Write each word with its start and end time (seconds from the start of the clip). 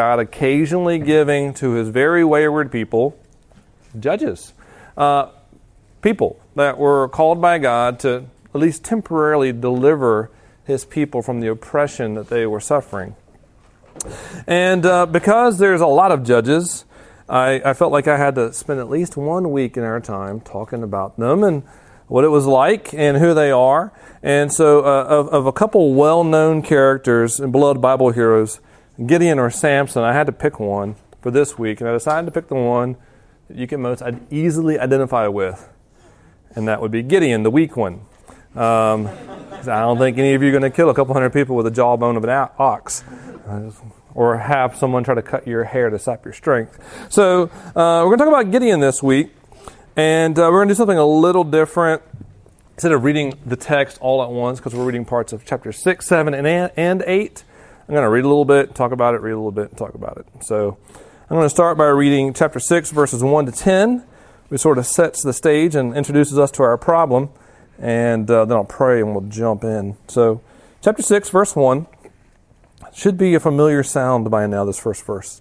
God 0.00 0.20
occasionally 0.20 1.00
giving 1.00 1.52
to 1.54 1.72
his 1.72 1.88
very 1.88 2.22
wayward 2.22 2.70
people 2.70 3.18
judges. 3.98 4.52
Uh, 4.96 5.30
people 6.02 6.38
that 6.54 6.78
were 6.78 7.08
called 7.08 7.42
by 7.42 7.58
God 7.58 7.98
to 7.98 8.26
at 8.54 8.60
least 8.60 8.84
temporarily 8.84 9.52
deliver 9.52 10.30
his 10.64 10.84
people 10.84 11.20
from 11.20 11.40
the 11.40 11.48
oppression 11.48 12.14
that 12.14 12.28
they 12.28 12.46
were 12.46 12.60
suffering. 12.60 13.16
And 14.46 14.86
uh, 14.86 15.06
because 15.06 15.58
there's 15.58 15.80
a 15.80 15.86
lot 15.88 16.12
of 16.12 16.22
judges, 16.22 16.84
I, 17.28 17.60
I, 17.64 17.72
felt 17.74 17.90
like 17.90 18.06
I 18.06 18.18
had 18.18 18.36
to 18.36 18.52
spend 18.52 18.78
at 18.78 18.88
least 18.88 19.16
one 19.16 19.50
week 19.50 19.76
in 19.76 19.82
our 19.82 19.98
time 19.98 20.40
talking 20.40 20.84
about 20.84 21.18
them 21.18 21.42
and 21.42 21.64
what 22.06 22.22
it 22.22 22.28
was 22.28 22.46
like 22.46 22.94
and 22.94 23.16
who 23.16 23.34
they 23.34 23.50
are. 23.50 23.92
And 24.22 24.52
so, 24.52 24.78
uh, 24.78 25.06
of, 25.06 25.28
of, 25.30 25.46
a 25.46 25.52
couple 25.52 25.92
well 25.94 26.22
known 26.22 26.62
characters 26.62 27.40
and 27.40 27.50
beloved 27.50 27.82
Bible 27.82 28.10
heroes, 28.10 28.60
Gideon 29.04 29.38
or 29.38 29.50
Samson, 29.50 30.02
I 30.02 30.12
had 30.12 30.26
to 30.26 30.32
pick 30.32 30.58
one 30.58 30.96
for 31.22 31.30
this 31.30 31.58
week. 31.58 31.80
And 31.80 31.88
I 31.88 31.92
decided 31.92 32.26
to 32.26 32.32
pick 32.32 32.48
the 32.48 32.56
one 32.56 32.96
that 33.48 33.56
you 33.56 33.66
can 33.66 33.80
most 33.80 34.02
easily 34.30 34.78
identify 34.78 35.26
with. 35.28 35.68
And 36.54 36.66
that 36.66 36.80
would 36.80 36.90
be 36.90 37.02
Gideon, 37.02 37.42
the 37.42 37.50
weak 37.50 37.76
one. 37.76 38.00
Um, 38.56 39.06
I 39.06 39.80
don't 39.80 39.98
think 39.98 40.18
any 40.18 40.34
of 40.34 40.42
you 40.42 40.48
are 40.48 40.52
going 40.52 40.62
to 40.62 40.70
kill 40.70 40.90
a 40.90 40.94
couple 40.94 41.14
hundred 41.14 41.32
people 41.32 41.54
with 41.54 41.66
a 41.66 41.70
jawbone 41.70 42.16
of 42.16 42.24
an 42.24 42.30
ox. 42.58 43.04
Or 44.14 44.38
have 44.38 44.76
someone 44.76 45.04
try 45.04 45.14
to 45.14 45.22
cut 45.22 45.46
your 45.46 45.64
hair 45.64 45.90
to 45.90 45.98
sap 45.98 46.24
your 46.24 46.34
strength. 46.34 46.78
So, 47.08 47.44
uh, 47.76 48.02
we're 48.04 48.16
going 48.16 48.18
to 48.18 48.24
talk 48.24 48.40
about 48.40 48.50
Gideon 48.50 48.80
this 48.80 49.02
week. 49.02 49.30
And 49.94 50.38
uh, 50.38 50.42
we're 50.42 50.58
going 50.58 50.68
to 50.68 50.74
do 50.74 50.76
something 50.76 50.98
a 50.98 51.06
little 51.06 51.44
different. 51.44 52.02
Instead 52.74 52.92
of 52.92 53.02
reading 53.02 53.34
the 53.44 53.56
text 53.56 53.98
all 54.00 54.22
at 54.22 54.30
once, 54.30 54.60
because 54.60 54.74
we're 54.74 54.84
reading 54.84 55.04
parts 55.04 55.32
of 55.32 55.44
chapter 55.44 55.72
6, 55.72 56.06
7, 56.06 56.32
and, 56.32 56.70
and 56.76 57.02
8, 57.06 57.42
I'm 57.88 57.94
going 57.94 58.04
to 58.04 58.10
read 58.10 58.26
a 58.26 58.28
little 58.28 58.44
bit, 58.44 58.74
talk 58.74 58.92
about 58.92 59.14
it, 59.14 59.22
read 59.22 59.32
a 59.32 59.36
little 59.36 59.50
bit, 59.50 59.74
talk 59.74 59.94
about 59.94 60.18
it. 60.18 60.26
So 60.44 60.76
I'm 61.30 61.36
going 61.38 61.46
to 61.46 61.48
start 61.48 61.78
by 61.78 61.86
reading 61.86 62.34
chapter 62.34 62.60
6, 62.60 62.90
verses 62.90 63.22
1 63.22 63.46
to 63.46 63.52
10, 63.52 64.04
which 64.48 64.60
sort 64.60 64.76
of 64.76 64.84
sets 64.84 65.22
the 65.24 65.32
stage 65.32 65.74
and 65.74 65.96
introduces 65.96 66.38
us 66.38 66.50
to 66.50 66.62
our 66.64 66.76
problem. 66.76 67.30
And 67.78 68.30
uh, 68.30 68.44
then 68.44 68.58
I'll 68.58 68.64
pray 68.64 69.00
and 69.00 69.12
we'll 69.12 69.24
jump 69.30 69.64
in. 69.64 69.96
So, 70.06 70.42
chapter 70.82 71.00
6, 71.00 71.30
verse 71.30 71.56
1 71.56 71.86
should 72.92 73.16
be 73.16 73.34
a 73.34 73.40
familiar 73.40 73.82
sound 73.82 74.30
by 74.30 74.46
now, 74.46 74.66
this 74.66 74.78
first 74.78 75.06
verse. 75.06 75.40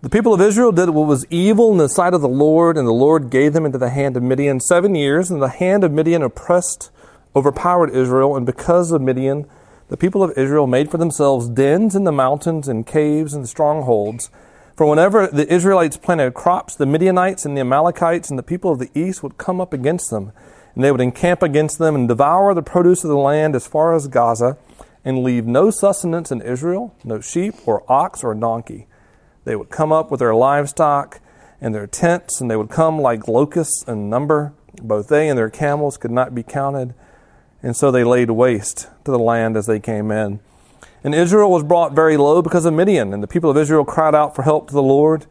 The 0.00 0.08
people 0.08 0.32
of 0.32 0.40
Israel 0.40 0.72
did 0.72 0.88
what 0.88 1.06
was 1.06 1.26
evil 1.28 1.72
in 1.72 1.76
the 1.76 1.90
sight 1.90 2.14
of 2.14 2.22
the 2.22 2.28
Lord, 2.28 2.78
and 2.78 2.88
the 2.88 2.92
Lord 2.92 3.28
gave 3.28 3.52
them 3.52 3.66
into 3.66 3.76
the 3.76 3.90
hand 3.90 4.16
of 4.16 4.22
Midian 4.22 4.60
seven 4.60 4.94
years, 4.94 5.30
and 5.30 5.42
the 5.42 5.50
hand 5.50 5.84
of 5.84 5.92
Midian 5.92 6.22
oppressed, 6.22 6.90
overpowered 7.34 7.90
Israel, 7.90 8.34
and 8.34 8.46
because 8.46 8.92
of 8.92 9.02
Midian, 9.02 9.46
the 9.88 9.96
people 9.96 10.22
of 10.22 10.36
Israel 10.36 10.66
made 10.66 10.90
for 10.90 10.98
themselves 10.98 11.48
dens 11.48 11.94
in 11.94 12.04
the 12.04 12.12
mountains 12.12 12.66
and 12.68 12.86
caves 12.86 13.34
and 13.34 13.48
strongholds. 13.48 14.30
For 14.74 14.86
whenever 14.86 15.26
the 15.26 15.50
Israelites 15.52 15.96
planted 15.96 16.34
crops, 16.34 16.74
the 16.74 16.86
Midianites 16.86 17.46
and 17.46 17.56
the 17.56 17.60
Amalekites 17.60 18.28
and 18.28 18.38
the 18.38 18.42
people 18.42 18.72
of 18.72 18.78
the 18.78 18.90
east 18.94 19.22
would 19.22 19.38
come 19.38 19.60
up 19.60 19.72
against 19.72 20.10
them, 20.10 20.32
and 20.74 20.84
they 20.84 20.92
would 20.92 21.00
encamp 21.00 21.42
against 21.42 21.78
them 21.78 21.94
and 21.94 22.08
devour 22.08 22.52
the 22.52 22.62
produce 22.62 23.04
of 23.04 23.10
the 23.10 23.16
land 23.16 23.54
as 23.54 23.66
far 23.66 23.94
as 23.94 24.08
Gaza, 24.08 24.58
and 25.04 25.22
leave 25.22 25.46
no 25.46 25.70
sustenance 25.70 26.32
in 26.32 26.42
Israel, 26.42 26.94
no 27.04 27.20
sheep 27.20 27.54
or 27.64 27.90
ox 27.90 28.24
or 28.24 28.34
donkey. 28.34 28.86
They 29.44 29.54
would 29.54 29.70
come 29.70 29.92
up 29.92 30.10
with 30.10 30.18
their 30.18 30.34
livestock 30.34 31.20
and 31.60 31.74
their 31.74 31.86
tents, 31.86 32.40
and 32.40 32.50
they 32.50 32.56
would 32.56 32.68
come 32.68 33.00
like 33.00 33.28
locusts 33.28 33.84
in 33.86 34.10
number. 34.10 34.52
Both 34.82 35.08
they 35.08 35.28
and 35.28 35.38
their 35.38 35.48
camels 35.48 35.96
could 35.96 36.10
not 36.10 36.34
be 36.34 36.42
counted. 36.42 36.92
And 37.66 37.76
so 37.76 37.90
they 37.90 38.04
laid 38.04 38.30
waste 38.30 38.86
to 39.04 39.10
the 39.10 39.18
land 39.18 39.56
as 39.56 39.66
they 39.66 39.80
came 39.80 40.12
in. 40.12 40.38
And 41.02 41.12
Israel 41.16 41.50
was 41.50 41.64
brought 41.64 41.96
very 41.96 42.16
low 42.16 42.40
because 42.40 42.64
of 42.64 42.72
Midian, 42.72 43.12
and 43.12 43.24
the 43.24 43.26
people 43.26 43.50
of 43.50 43.56
Israel 43.56 43.84
cried 43.84 44.14
out 44.14 44.36
for 44.36 44.42
help 44.42 44.68
to 44.68 44.72
the 44.72 44.80
Lord. 44.80 45.22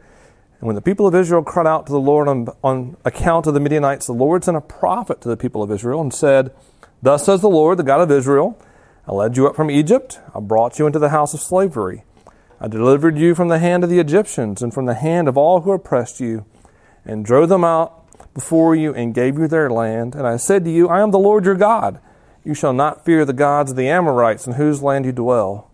And 0.60 0.66
when 0.66 0.74
the 0.74 0.82
people 0.82 1.06
of 1.06 1.14
Israel 1.14 1.42
cried 1.42 1.66
out 1.66 1.86
to 1.86 1.92
the 1.92 1.98
Lord 1.98 2.28
on, 2.28 2.48
on 2.62 2.98
account 3.06 3.46
of 3.46 3.54
the 3.54 3.60
Midianites, 3.60 4.04
the 4.04 4.12
Lord 4.12 4.44
sent 4.44 4.58
a 4.58 4.60
prophet 4.60 5.22
to 5.22 5.30
the 5.30 5.36
people 5.38 5.62
of 5.62 5.70
Israel 5.70 6.02
and 6.02 6.12
said, 6.12 6.54
Thus 7.00 7.24
says 7.24 7.40
the 7.40 7.48
Lord, 7.48 7.78
the 7.78 7.82
God 7.82 8.02
of 8.02 8.10
Israel, 8.10 8.62
I 9.08 9.14
led 9.14 9.38
you 9.38 9.46
up 9.46 9.56
from 9.56 9.70
Egypt, 9.70 10.20
I 10.34 10.40
brought 10.40 10.78
you 10.78 10.86
into 10.86 10.98
the 10.98 11.08
house 11.08 11.32
of 11.32 11.40
slavery. 11.40 12.04
I 12.60 12.68
delivered 12.68 13.16
you 13.16 13.34
from 13.34 13.48
the 13.48 13.60
hand 13.60 13.82
of 13.82 13.88
the 13.88 13.98
Egyptians 13.98 14.60
and 14.60 14.74
from 14.74 14.84
the 14.84 14.92
hand 14.92 15.26
of 15.26 15.38
all 15.38 15.62
who 15.62 15.72
oppressed 15.72 16.20
you, 16.20 16.44
and 17.02 17.24
drove 17.24 17.48
them 17.48 17.64
out 17.64 18.34
before 18.34 18.76
you 18.76 18.92
and 18.92 19.14
gave 19.14 19.38
you 19.38 19.48
their 19.48 19.70
land. 19.70 20.14
And 20.14 20.26
I 20.26 20.36
said 20.36 20.66
to 20.66 20.70
you, 20.70 20.86
I 20.86 21.00
am 21.00 21.12
the 21.12 21.18
Lord 21.18 21.46
your 21.46 21.54
God. 21.54 21.98
You 22.46 22.54
shall 22.54 22.72
not 22.72 23.04
fear 23.04 23.24
the 23.24 23.32
gods 23.32 23.72
of 23.72 23.76
the 23.76 23.88
Amorites 23.88 24.46
in 24.46 24.52
whose 24.52 24.80
land 24.80 25.04
you 25.04 25.10
dwell. 25.10 25.68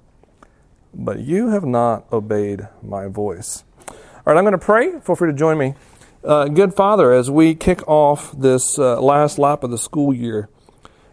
But 0.95 1.19
you 1.19 1.51
have 1.51 1.67
not 1.67 2.11
obeyed 2.11 2.67
my 2.83 3.09
voice. 3.09 3.63
All 3.89 3.95
right, 4.25 4.39
I'm 4.39 4.45
going 4.45 4.53
to 4.53 4.59
pray. 4.59 4.99
Feel 5.01 5.15
free 5.15 5.31
to 5.31 5.37
join 5.37 5.59
me. 5.59 5.75
Uh, 6.25 6.49
good 6.49 6.73
Father, 6.73 7.13
as 7.13 7.31
we 7.31 7.55
kick 7.55 7.87
off 7.87 8.33
this 8.33 8.79
uh, 8.79 8.99
last 9.03 9.39
lap 9.39 9.63
of 9.63 9.71
the 9.71 9.77
school 9.77 10.15
year, 10.15 10.49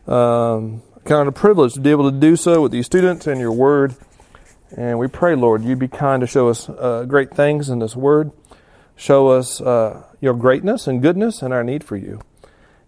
um, 0.07 0.81
kind 1.03 1.23
of 1.23 1.27
a 1.27 1.33
privilege 1.33 1.73
to 1.73 1.81
be 1.81 1.91
able 1.91 2.09
to 2.09 2.17
do 2.17 2.37
so 2.37 2.61
with 2.61 2.71
these 2.71 2.85
students 2.85 3.27
and 3.27 3.41
your 3.41 3.51
word. 3.51 3.97
And 4.77 4.97
we 4.97 5.07
pray, 5.09 5.35
Lord, 5.35 5.65
you'd 5.65 5.77
be 5.77 5.89
kind 5.89 6.21
to 6.21 6.27
show 6.27 6.47
us 6.47 6.69
uh, 6.69 7.03
great 7.05 7.31
things 7.31 7.67
in 7.69 7.79
this 7.79 7.97
word. 7.97 8.31
Show 8.95 9.27
us 9.27 9.59
uh, 9.59 10.03
your 10.21 10.35
greatness 10.35 10.87
and 10.87 11.01
goodness 11.01 11.41
and 11.41 11.53
our 11.53 11.65
need 11.65 11.83
for 11.83 11.97
you. 11.97 12.21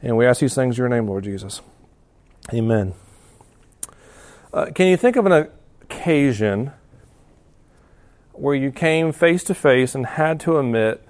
And 0.02 0.16
we 0.16 0.26
ask 0.26 0.40
these 0.40 0.56
things 0.56 0.78
in 0.78 0.84
your 0.84 0.90
name, 0.90 1.06
Lord 1.06 1.26
Jesus. 1.26 1.62
Amen. 2.54 2.94
Uh, 4.54 4.66
can 4.74 4.88
you 4.88 4.98
think 4.98 5.16
of 5.16 5.26
an 5.26 5.48
occasion 5.84 6.72
where 8.34 8.56
you 8.56 8.72
came 8.72 9.12
face 9.12 9.44
to 9.46 9.54
face 9.54 9.96
and 9.96 10.06
had 10.06 10.40
to 10.42 10.58
admit 10.58 11.08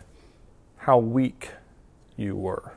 how 0.77 0.97
weak 0.97 1.51
you 2.17 2.35
were? 2.35 2.73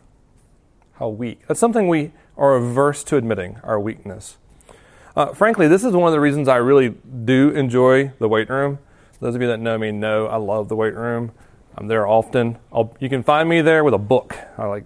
How 0.94 1.08
weak. 1.08 1.46
That's 1.46 1.60
something 1.60 1.88
we 1.88 2.12
are 2.36 2.54
averse 2.54 3.04
to 3.04 3.16
admitting, 3.16 3.58
our 3.62 3.78
weakness. 3.78 4.38
Uh, 5.16 5.26
frankly, 5.34 5.68
this 5.68 5.84
is 5.84 5.92
one 5.92 6.08
of 6.08 6.12
the 6.12 6.20
reasons 6.20 6.48
I 6.48 6.56
really 6.56 6.94
do 7.24 7.50
enjoy 7.50 8.12
the 8.18 8.28
weight 8.28 8.48
room. 8.48 8.78
Those 9.20 9.34
of 9.34 9.42
you 9.42 9.48
that 9.48 9.60
know 9.60 9.78
me 9.78 9.92
know 9.92 10.26
I 10.26 10.36
love 10.36 10.68
the 10.68 10.76
weight 10.76 10.94
room. 10.94 11.32
I'm 11.76 11.88
there 11.88 12.06
often. 12.06 12.58
I'll, 12.72 12.96
you 13.00 13.08
can 13.08 13.22
find 13.22 13.48
me 13.48 13.60
there 13.60 13.84
with 13.84 13.94
a 13.94 13.98
book. 13.98 14.36
I 14.56 14.66
like 14.66 14.84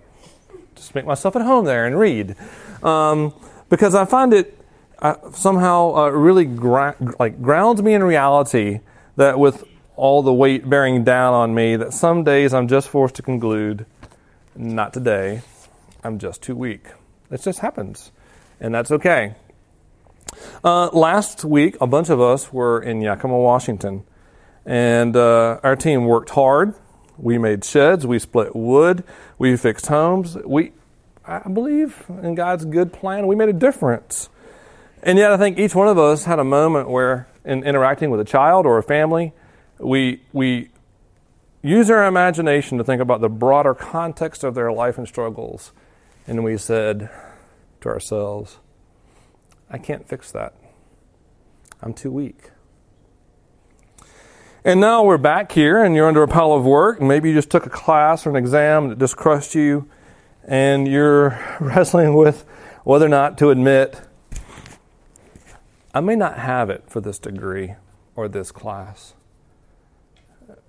just 0.75 0.95
make 0.95 1.05
myself 1.05 1.37
at 1.37 1.43
home 1.43 1.65
there 1.65 1.87
and 1.87 1.99
read 1.99 2.37
um, 2.83 3.35
because 3.69 3.95
I 3.95 4.05
find 4.05 4.33
it 4.33 4.59
uh, 4.99 5.31
somehow 5.33 5.95
uh, 5.95 6.09
really 6.11 6.45
gra- 6.45 6.97
like 7.19 7.41
grounds 7.41 7.83
me 7.83 7.95
in 7.95 8.03
reality 8.03 8.81
that 9.17 9.39
with 9.39 9.65
all 9.97 10.23
the 10.23 10.33
weight 10.33 10.69
bearing 10.69 11.05
down 11.05 11.35
on 11.35 11.55
me, 11.55 11.77
that 11.77 11.93
some 11.93 12.25
days 12.25 12.55
I'm 12.55 12.69
just 12.69 12.89
forced 12.89 13.17
to 13.17 13.23
conclude, 13.23 13.85
not 14.55 14.93
today. 14.93 15.43
I'm 16.05 16.19
just 16.19 16.43
too 16.43 16.55
weak. 16.55 16.87
It 17.31 17.43
just 17.43 17.59
happens, 17.59 18.13
and 18.61 18.75
that's 18.75 18.91
okay. 18.93 19.35
Uh, 20.63 20.89
last 20.89 21.45
week, 21.45 21.77
a 21.81 21.87
bunch 21.87 22.11
of 22.11 22.21
us 22.21 22.53
were 22.53 22.81
in 22.81 23.01
Yakima, 23.01 23.39
Washington, 23.39 24.05
and 24.65 25.17
uh, 25.17 25.59
our 25.63 25.77
team 25.77 26.05
worked 26.05 26.31
hard. 26.31 26.75
We 27.17 27.37
made 27.39 27.65
sheds, 27.65 28.07
we 28.07 28.19
split 28.21 28.55
wood, 28.55 29.03
we 29.39 29.57
fixed 29.57 29.87
homes. 29.87 30.37
We, 30.45 30.73
I 31.29 31.49
believe, 31.49 32.07
in 32.23 32.35
God's 32.35 32.65
good 32.65 32.91
plan, 32.91 33.27
we 33.27 33.37
made 33.37 33.51
a 33.51 33.53
difference. 33.53 34.31
And 35.03 35.19
yet, 35.19 35.31
I 35.31 35.37
think 35.37 35.59
each 35.59 35.75
one 35.75 35.87
of 35.87 35.99
us 35.99 36.25
had 36.25 36.39
a 36.39 36.45
moment 36.45 36.89
where, 36.89 37.29
in 37.45 37.63
interacting 37.65 38.11
with 38.11 38.21
a 38.21 38.25
child 38.25 38.65
or 38.65 38.79
a 38.79 38.83
family, 38.83 39.35
we 39.79 40.23
we 40.33 40.71
use 41.63 41.91
our 41.91 42.07
imagination 42.07 42.79
to 42.79 42.85
think 42.85 43.03
about 43.03 43.21
the 43.21 43.29
broader 43.29 43.75
context 43.75 44.43
of 44.43 44.55
their 44.55 44.73
life 44.73 44.97
and 44.97 45.07
struggles, 45.07 45.73
and 46.27 46.43
we 46.43 46.57
said 46.57 47.11
to 47.83 47.89
ourselves, 47.89 48.59
I 49.71 49.77
can't 49.77 50.09
fix 50.09 50.33
that. 50.33 50.55
I'm 51.83 51.93
too 51.93 52.11
weak. 52.11 52.51
And 54.65 54.81
now 54.81 55.05
we're 55.05 55.19
back 55.19 55.53
here 55.53 55.83
and 55.83 55.95
you're 55.95 56.09
under 56.09 56.23
a 56.23 56.29
pile 56.29 56.53
of 56.53 56.65
work. 56.65 56.99
and 56.99 57.09
Maybe 57.09 57.29
you 57.29 57.35
just 57.35 57.51
took 57.51 57.67
a 57.67 57.71
class 57.71 58.27
or 58.27 58.31
an 58.31 58.37
exam 58.37 58.89
that 58.89 58.99
just 58.99 59.17
crushed 59.17 59.55
you 59.55 59.89
and 60.49 60.89
you're 60.89 61.39
wrestling 61.61 62.15
with 62.15 62.45
whether 62.83 63.07
or 63.07 63.11
not 63.11 63.39
to 63.39 63.51
admit, 63.51 64.01
I 65.95 66.01
may 66.01 66.17
not 66.17 66.39
have 66.39 66.71
it 66.71 66.85
for 66.89 67.01
this 67.01 67.19
degree 67.19 67.75
or 68.17 68.29
this 68.29 68.51
class. 68.51 69.15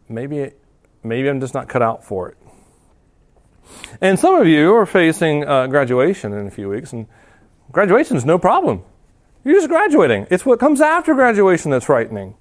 Maybe, 0.08 0.52
maybe 1.02 1.30
I'm 1.30 1.40
just 1.40 1.54
not 1.54 1.70
cut 1.70 1.82
out 1.82 2.04
for 2.04 2.30
it. 2.30 2.38
And 4.02 4.20
some 4.20 4.36
of 4.36 4.48
you 4.48 4.76
are 4.76 4.86
facing 4.86 5.48
uh, 5.48 5.68
graduation 5.68 6.34
in 6.34 6.48
a 6.48 6.52
few 6.52 6.70
weeks, 6.70 6.92
and 6.92 7.08
graduation 7.72 8.18
is 8.18 8.26
no 8.26 8.38
problem. 8.38 8.84
You're 9.46 9.56
just 9.56 9.70
graduating. 9.70 10.28
It's 10.30 10.46
what 10.46 10.60
comes 10.60 10.82
after 10.82 11.14
graduation 11.14 11.72
that's 11.72 11.86
frightening. 11.86 12.36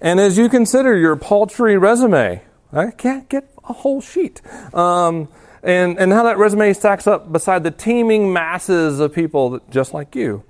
And 0.00 0.20
as 0.20 0.36
you 0.36 0.48
consider 0.48 0.96
your 0.96 1.16
paltry 1.16 1.78
resume, 1.78 2.42
I 2.72 2.90
can't 2.90 3.28
get 3.28 3.50
a 3.64 3.72
whole 3.72 4.00
sheet. 4.00 4.42
Um, 4.74 5.28
and, 5.62 5.98
and 5.98 6.12
how 6.12 6.22
that 6.24 6.38
resume 6.38 6.72
stacks 6.72 7.06
up 7.06 7.32
beside 7.32 7.64
the 7.64 7.70
teeming 7.70 8.32
masses 8.32 9.00
of 9.00 9.14
people 9.14 9.50
that, 9.50 9.70
just 9.70 9.94
like 9.94 10.14
you. 10.14 10.44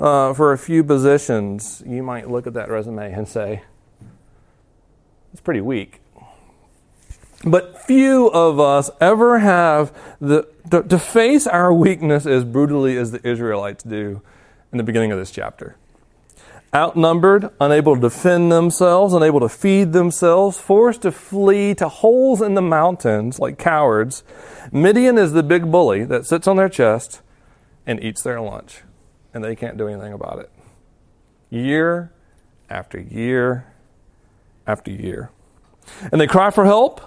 Uh, 0.00 0.32
for 0.32 0.52
a 0.52 0.58
few 0.58 0.84
positions, 0.84 1.82
you 1.84 2.02
might 2.02 2.30
look 2.30 2.46
at 2.46 2.54
that 2.54 2.68
resume 2.70 3.12
and 3.12 3.26
say, 3.26 3.62
It's 5.32 5.40
pretty 5.40 5.60
weak. 5.60 6.00
But 7.44 7.80
few 7.82 8.28
of 8.28 8.58
us 8.58 8.90
ever 9.00 9.40
have 9.40 9.96
the, 10.20 10.48
to, 10.70 10.82
to 10.82 10.98
face 10.98 11.46
our 11.46 11.72
weakness 11.72 12.26
as 12.26 12.44
brutally 12.44 12.96
as 12.96 13.12
the 13.12 13.26
Israelites 13.26 13.84
do 13.84 14.22
in 14.72 14.78
the 14.78 14.84
beginning 14.84 15.12
of 15.12 15.18
this 15.18 15.30
chapter. 15.30 15.76
Outnumbered, 16.74 17.50
unable 17.60 17.94
to 17.94 18.00
defend 18.00 18.52
themselves, 18.52 19.14
unable 19.14 19.40
to 19.40 19.48
feed 19.48 19.94
themselves, 19.94 20.58
forced 20.58 21.02
to 21.02 21.12
flee 21.12 21.74
to 21.74 21.88
holes 21.88 22.42
in 22.42 22.54
the 22.54 22.62
mountains 22.62 23.38
like 23.38 23.58
cowards, 23.58 24.22
Midian 24.70 25.16
is 25.16 25.32
the 25.32 25.42
big 25.42 25.70
bully 25.70 26.04
that 26.04 26.26
sits 26.26 26.46
on 26.46 26.56
their 26.56 26.68
chest 26.68 27.22
and 27.86 28.02
eats 28.02 28.22
their 28.22 28.40
lunch, 28.40 28.82
and 29.32 29.42
they 29.42 29.56
can't 29.56 29.78
do 29.78 29.88
anything 29.88 30.12
about 30.12 30.40
it. 30.40 30.50
Year 31.48 32.12
after 32.68 33.00
year 33.00 33.66
after 34.66 34.90
year. 34.90 35.30
And 36.12 36.20
they 36.20 36.26
cry 36.26 36.50
for 36.50 36.66
help, 36.66 37.00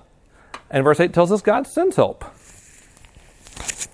and 0.71 0.83
verse 0.83 0.99
8 0.99 1.13
tells 1.13 1.31
us 1.31 1.41
God 1.41 1.67
sends 1.67 1.95
help. 1.95 2.25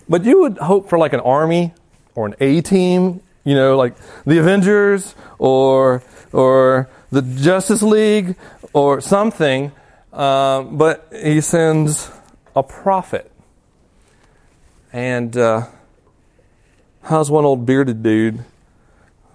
But 0.07 0.23
you 0.23 0.39
would 0.39 0.57
hope 0.59 0.89
for 0.89 0.97
like 0.97 1.11
an 1.11 1.19
army 1.19 1.73
or 2.15 2.25
an 2.25 2.35
A 2.39 2.61
team, 2.61 3.21
you 3.43 3.55
know, 3.55 3.75
like 3.75 3.95
the 4.25 4.37
Avengers 4.37 5.13
or 5.39 6.03
or 6.31 6.89
the 7.11 7.21
Justice 7.21 7.81
League 7.81 8.35
or 8.73 9.01
something. 9.01 9.71
Uh, 10.11 10.63
but 10.63 11.07
he 11.11 11.41
sends 11.41 12.09
a 12.55 12.63
prophet. 12.63 13.31
And 14.91 15.37
uh, 15.37 15.67
how's 17.03 17.29
one 17.29 17.45
old 17.45 17.65
bearded 17.65 18.01
dude 18.01 18.43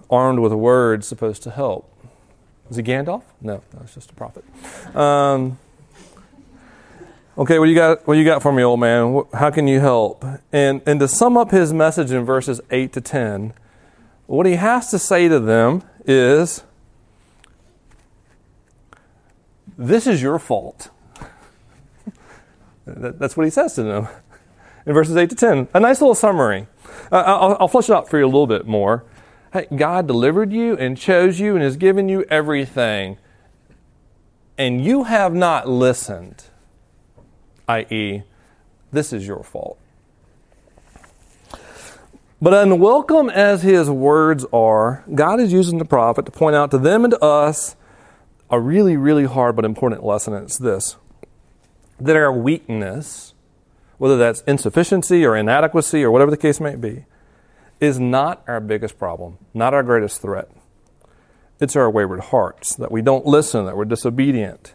armed 0.09 0.39
with 0.39 0.51
a 0.51 0.57
word 0.57 1.05
supposed 1.05 1.43
to 1.43 1.51
help? 1.51 1.89
Is 2.69 2.77
he 2.77 2.83
Gandalf? 2.83 3.23
No, 3.41 3.61
no, 3.73 3.81
it's 3.83 3.93
just 3.93 4.11
a 4.11 4.13
prophet. 4.13 4.43
Um, 4.95 5.57
Okay, 7.35 7.57
what 7.57 7.67
you 7.67 7.73
got? 7.73 8.07
What 8.07 8.17
you 8.17 8.25
got 8.25 8.43
for 8.43 8.51
me, 8.51 8.61
old 8.61 8.79
man? 8.79 9.23
How 9.33 9.49
can 9.49 9.67
you 9.67 9.79
help? 9.79 10.23
And 10.51 10.83
and 10.85 10.99
to 10.99 11.07
sum 11.07 11.35
up 11.35 11.49
his 11.49 11.73
message 11.73 12.11
in 12.11 12.23
verses 12.25 12.61
eight 12.69 12.93
to 12.93 13.01
ten, 13.01 13.53
what 14.27 14.45
he 14.45 14.53
has 14.53 14.91
to 14.91 14.99
say 14.99 15.27
to 15.27 15.39
them 15.39 15.81
is, 16.05 16.63
"This 19.77 20.07
is 20.07 20.21
your 20.21 20.39
fault." 20.39 20.89
That's 22.85 23.37
what 23.37 23.45
he 23.45 23.49
says 23.49 23.75
to 23.75 23.83
them 23.83 24.07
in 24.85 24.93
verses 24.93 25.15
eight 25.15 25.29
to 25.29 25.35
ten. 25.35 25.67
A 25.73 25.79
nice 25.79 26.01
little 26.01 26.15
summary. 26.15 26.67
Uh, 27.11 27.17
I'll, 27.17 27.57
I'll 27.61 27.67
flesh 27.67 27.89
it 27.89 27.93
out 27.93 28.09
for 28.09 28.19
you 28.19 28.25
a 28.25 28.27
little 28.27 28.47
bit 28.47 28.65
more. 28.65 29.05
Hey, 29.51 29.67
God 29.75 30.07
delivered 30.07 30.51
you 30.51 30.75
and 30.77 30.97
chose 30.97 31.39
you 31.39 31.53
and 31.53 31.63
has 31.63 31.77
given 31.77 32.09
you 32.09 32.25
everything, 32.29 33.17
and 34.57 34.83
you 34.83 35.03
have 35.03 35.33
not 35.33 35.67
listened 35.69 36.45
i.e., 37.67 38.23
this 38.91 39.13
is 39.13 39.25
your 39.25 39.43
fault. 39.43 39.77
But 42.43 42.53
unwelcome 42.53 43.29
as 43.29 43.63
his 43.63 43.89
words 43.89 44.45
are, 44.51 45.05
God 45.15 45.39
is 45.39 45.53
using 45.53 45.77
the 45.77 45.85
prophet 45.85 46.25
to 46.25 46.31
point 46.31 46.57
out 46.57 46.71
to 46.71 46.77
them 46.77 47.05
and 47.05 47.11
to 47.11 47.23
us 47.23 47.77
a 48.49 48.59
really, 48.59 48.97
really 48.97 49.23
hard 49.23 49.55
but 49.55 49.63
important 49.63 50.03
lesson. 50.03 50.33
And 50.33 50.43
it's 50.43 50.57
this 50.57 50.97
that 52.01 52.17
our 52.17 52.33
weakness, 52.33 53.33
whether 53.97 54.17
that's 54.17 54.41
insufficiency 54.41 55.25
or 55.25 55.37
inadequacy 55.37 56.03
or 56.03 56.11
whatever 56.11 56.31
the 56.31 56.35
case 56.35 56.59
may 56.59 56.75
be, 56.75 57.05
is 57.79 57.97
not 57.97 58.43
our 58.45 58.59
biggest 58.59 58.99
problem, 58.99 59.37
not 59.53 59.73
our 59.73 59.81
greatest 59.81 60.21
threat. 60.21 60.49
It's 61.61 61.77
our 61.77 61.89
wayward 61.89 62.19
hearts, 62.25 62.75
that 62.75 62.91
we 62.91 63.01
don't 63.01 63.25
listen, 63.25 63.65
that 63.67 63.77
we're 63.77 63.85
disobedient. 63.85 64.73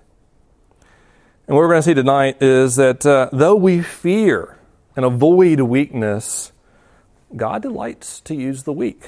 And 1.47 1.55
what 1.55 1.61
we're 1.61 1.69
going 1.69 1.83
to 1.83 1.87
see 1.87 1.93
tonight 1.93 2.41
is 2.41 2.77
that 2.77 3.05
uh, 3.05 3.29
though 3.31 3.57
we 3.57 3.83
fear 3.83 4.57
and 4.97 5.05
avoid 5.05 5.61
weakness, 5.61 6.53
God 7.37 7.63
delights 7.63 8.21
to 8.21 8.35
use 8.35 8.63
the 8.63 8.73
weak. 8.73 9.03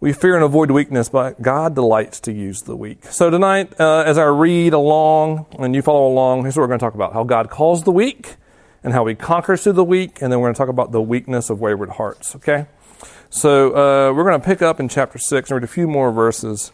We 0.00 0.12
fear 0.12 0.36
and 0.36 0.44
avoid 0.44 0.70
weakness, 0.70 1.08
but 1.08 1.42
God 1.42 1.74
delights 1.74 2.20
to 2.20 2.32
use 2.32 2.62
the 2.62 2.76
weak. 2.76 3.04
So 3.06 3.30
tonight, 3.30 3.72
uh, 3.80 4.04
as 4.06 4.16
I 4.16 4.26
read 4.26 4.72
along 4.72 5.46
and 5.58 5.74
you 5.74 5.82
follow 5.82 6.06
along, 6.06 6.42
here's 6.42 6.56
what 6.56 6.62
we're 6.62 6.68
going 6.68 6.78
to 6.78 6.86
talk 6.86 6.94
about 6.94 7.14
how 7.14 7.24
God 7.24 7.50
calls 7.50 7.82
the 7.82 7.90
weak 7.90 8.36
and 8.84 8.92
how 8.92 9.04
he 9.06 9.16
conquers 9.16 9.64
through 9.64 9.72
the 9.72 9.84
weak, 9.84 10.22
and 10.22 10.32
then 10.32 10.38
we're 10.38 10.46
going 10.46 10.54
to 10.54 10.58
talk 10.58 10.68
about 10.68 10.92
the 10.92 11.02
weakness 11.02 11.50
of 11.50 11.60
wayward 11.60 11.90
hearts, 11.90 12.36
okay? 12.36 12.66
So 13.28 13.70
uh, 13.70 14.12
we're 14.12 14.22
going 14.22 14.40
to 14.40 14.46
pick 14.46 14.62
up 14.62 14.78
in 14.78 14.88
chapter 14.88 15.18
6 15.18 15.50
and 15.50 15.56
read 15.56 15.64
a 15.64 15.66
few 15.66 15.88
more 15.88 16.12
verses 16.12 16.70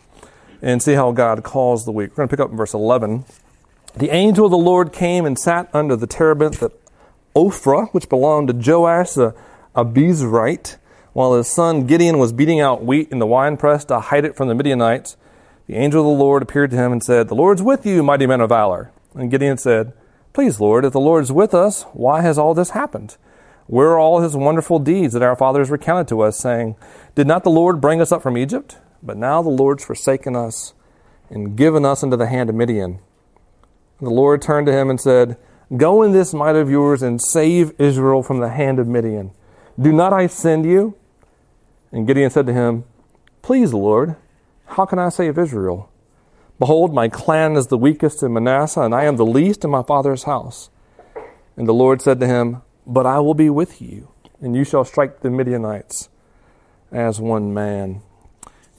and 0.61 0.83
see 0.83 0.93
how 0.93 1.11
God 1.13 1.43
calls 1.43 1.87
the 1.87 1.93
weak. 1.93 2.11
We're 2.11 2.17
going 2.17 2.29
to 2.29 2.37
pick 2.37 2.45
up 2.45 2.51
in 2.51 2.59
verse 2.59 2.75
11. 2.75 3.25
The 3.97 4.11
angel 4.11 4.45
of 4.45 4.51
the 4.51 4.59
Lord 4.59 4.93
came 4.93 5.25
and 5.25 5.39
sat 5.39 5.69
under 5.73 5.97
the 5.97 6.07
terebinth 6.07 6.63
at 6.63 6.73
Ophrah, 7.35 7.89
which 7.93 8.09
belonged 8.09 8.49
to 8.49 8.55
Joash 8.55 9.13
the 9.13 9.35
Abiezrite, 9.75 10.77
while 11.13 11.35
his 11.35 11.49
son 11.49 11.87
Gideon 11.87 12.19
was 12.19 12.33
beating 12.33 12.61
out 12.61 12.85
wheat 12.85 13.11
in 13.11 13.19
the 13.19 13.27
winepress 13.27 13.85
to 13.87 14.01
hide 14.01 14.25
it 14.25 14.37
from 14.37 14.49
the 14.49 14.55
Midianites. 14.55 15.17
The 15.67 15.77
angel 15.77 16.01
of 16.01 16.19
the 16.19 16.23
Lord 16.23 16.43
appeared 16.43 16.71
to 16.73 16.77
him 16.77 16.93
and 16.93 17.03
said, 17.03 17.29
The 17.29 17.35
Lord's 17.35 17.63
with 17.63 17.87
you, 17.87 18.03
mighty 18.03 18.27
man 18.27 18.41
of 18.41 18.51
valor. 18.51 18.93
And 19.15 19.31
Gideon 19.31 19.59
said, 19.59 19.93
Please, 20.33 20.61
Lord, 20.61 20.85
if 20.85 20.93
the 20.93 21.01
Lord 21.01 21.23
is 21.23 21.33
with 21.33 21.55
us, 21.55 21.85
why 21.93 22.21
has 22.23 22.39
all 22.39 22.55
this 22.55 22.71
happened? 22.71 23.17
Where 23.67 23.91
are 23.91 23.99
all 23.99 24.21
his 24.21 24.37
wonderful 24.37 24.79
deeds 24.79 25.15
that 25.15 25.23
our 25.23 25.37
fathers 25.37 25.71
recounted 25.71 26.09
to 26.09 26.21
us, 26.21 26.39
saying, 26.39 26.77
Did 27.15 27.27
not 27.27 27.45
the 27.45 27.51
Lord 27.51 27.81
bring 27.81 28.01
us 28.01 28.13
up 28.13 28.23
from 28.23 28.37
Egypt? 28.37 28.79
But 29.03 29.17
now 29.17 29.43
the 29.43 29.49
Lord's 29.49 29.85
forsaken 29.85 30.37
us 30.37 30.75
and 31.31 31.57
given 31.57 31.85
us 31.85 32.03
into 32.03 32.17
the 32.17 32.27
hand 32.27 32.51
of 32.51 32.57
Midian. 32.57 32.99
And 33.99 34.09
the 34.09 34.15
Lord 34.15 34.43
turned 34.43 34.67
to 34.67 34.73
him 34.73 34.91
and 34.91 35.01
said, 35.01 35.37
Go 35.77 36.03
in 36.03 36.13
this 36.13 36.35
might 36.35 36.57
of 36.57 36.71
yours 36.71 37.03
and 37.03 37.21
save 37.21 37.73
Israel 37.79 38.23
from 38.23 38.41
the 38.41 38.51
hand 38.51 38.79
of 38.79 38.87
Midian. 38.87 39.33
Do 39.81 39.93
not 39.93 40.13
I 40.13 40.27
send 40.27 40.65
you? 40.67 40.95
And 41.91 42.07
Gideon 42.07 42.31
said 42.31 42.47
to 42.47 42.53
him, 42.53 42.85
Please, 43.43 43.73
Lord, 43.73 44.17
how 44.67 44.85
can 44.85 44.99
I 44.99 45.09
save 45.09 45.39
Israel? 45.39 45.91
Behold, 46.59 46.95
my 46.95 47.09
clan 47.09 47.57
is 47.57 47.67
the 47.67 47.79
weakest 47.79 48.23
in 48.23 48.33
Manasseh, 48.33 48.81
and 48.81 48.95
I 48.95 49.05
am 49.05 49.17
the 49.17 49.27
least 49.27 49.65
in 49.65 49.71
my 49.71 49.83
father's 49.83 50.25
house. 50.25 50.71
And 51.57 51.67
the 51.67 51.75
Lord 51.75 52.01
said 52.01 52.21
to 52.21 52.27
him, 52.27 52.63
But 52.87 53.07
I 53.07 53.19
will 53.21 53.35
be 53.35 53.51
with 53.51 53.83
you, 53.83 54.09
and 54.41 54.55
you 54.55 54.65
shall 54.65 54.85
strike 54.85 55.21
the 55.21 55.31
Midianites 55.31 56.09
as 56.93 57.21
one 57.21 57.53
man. 57.53 58.03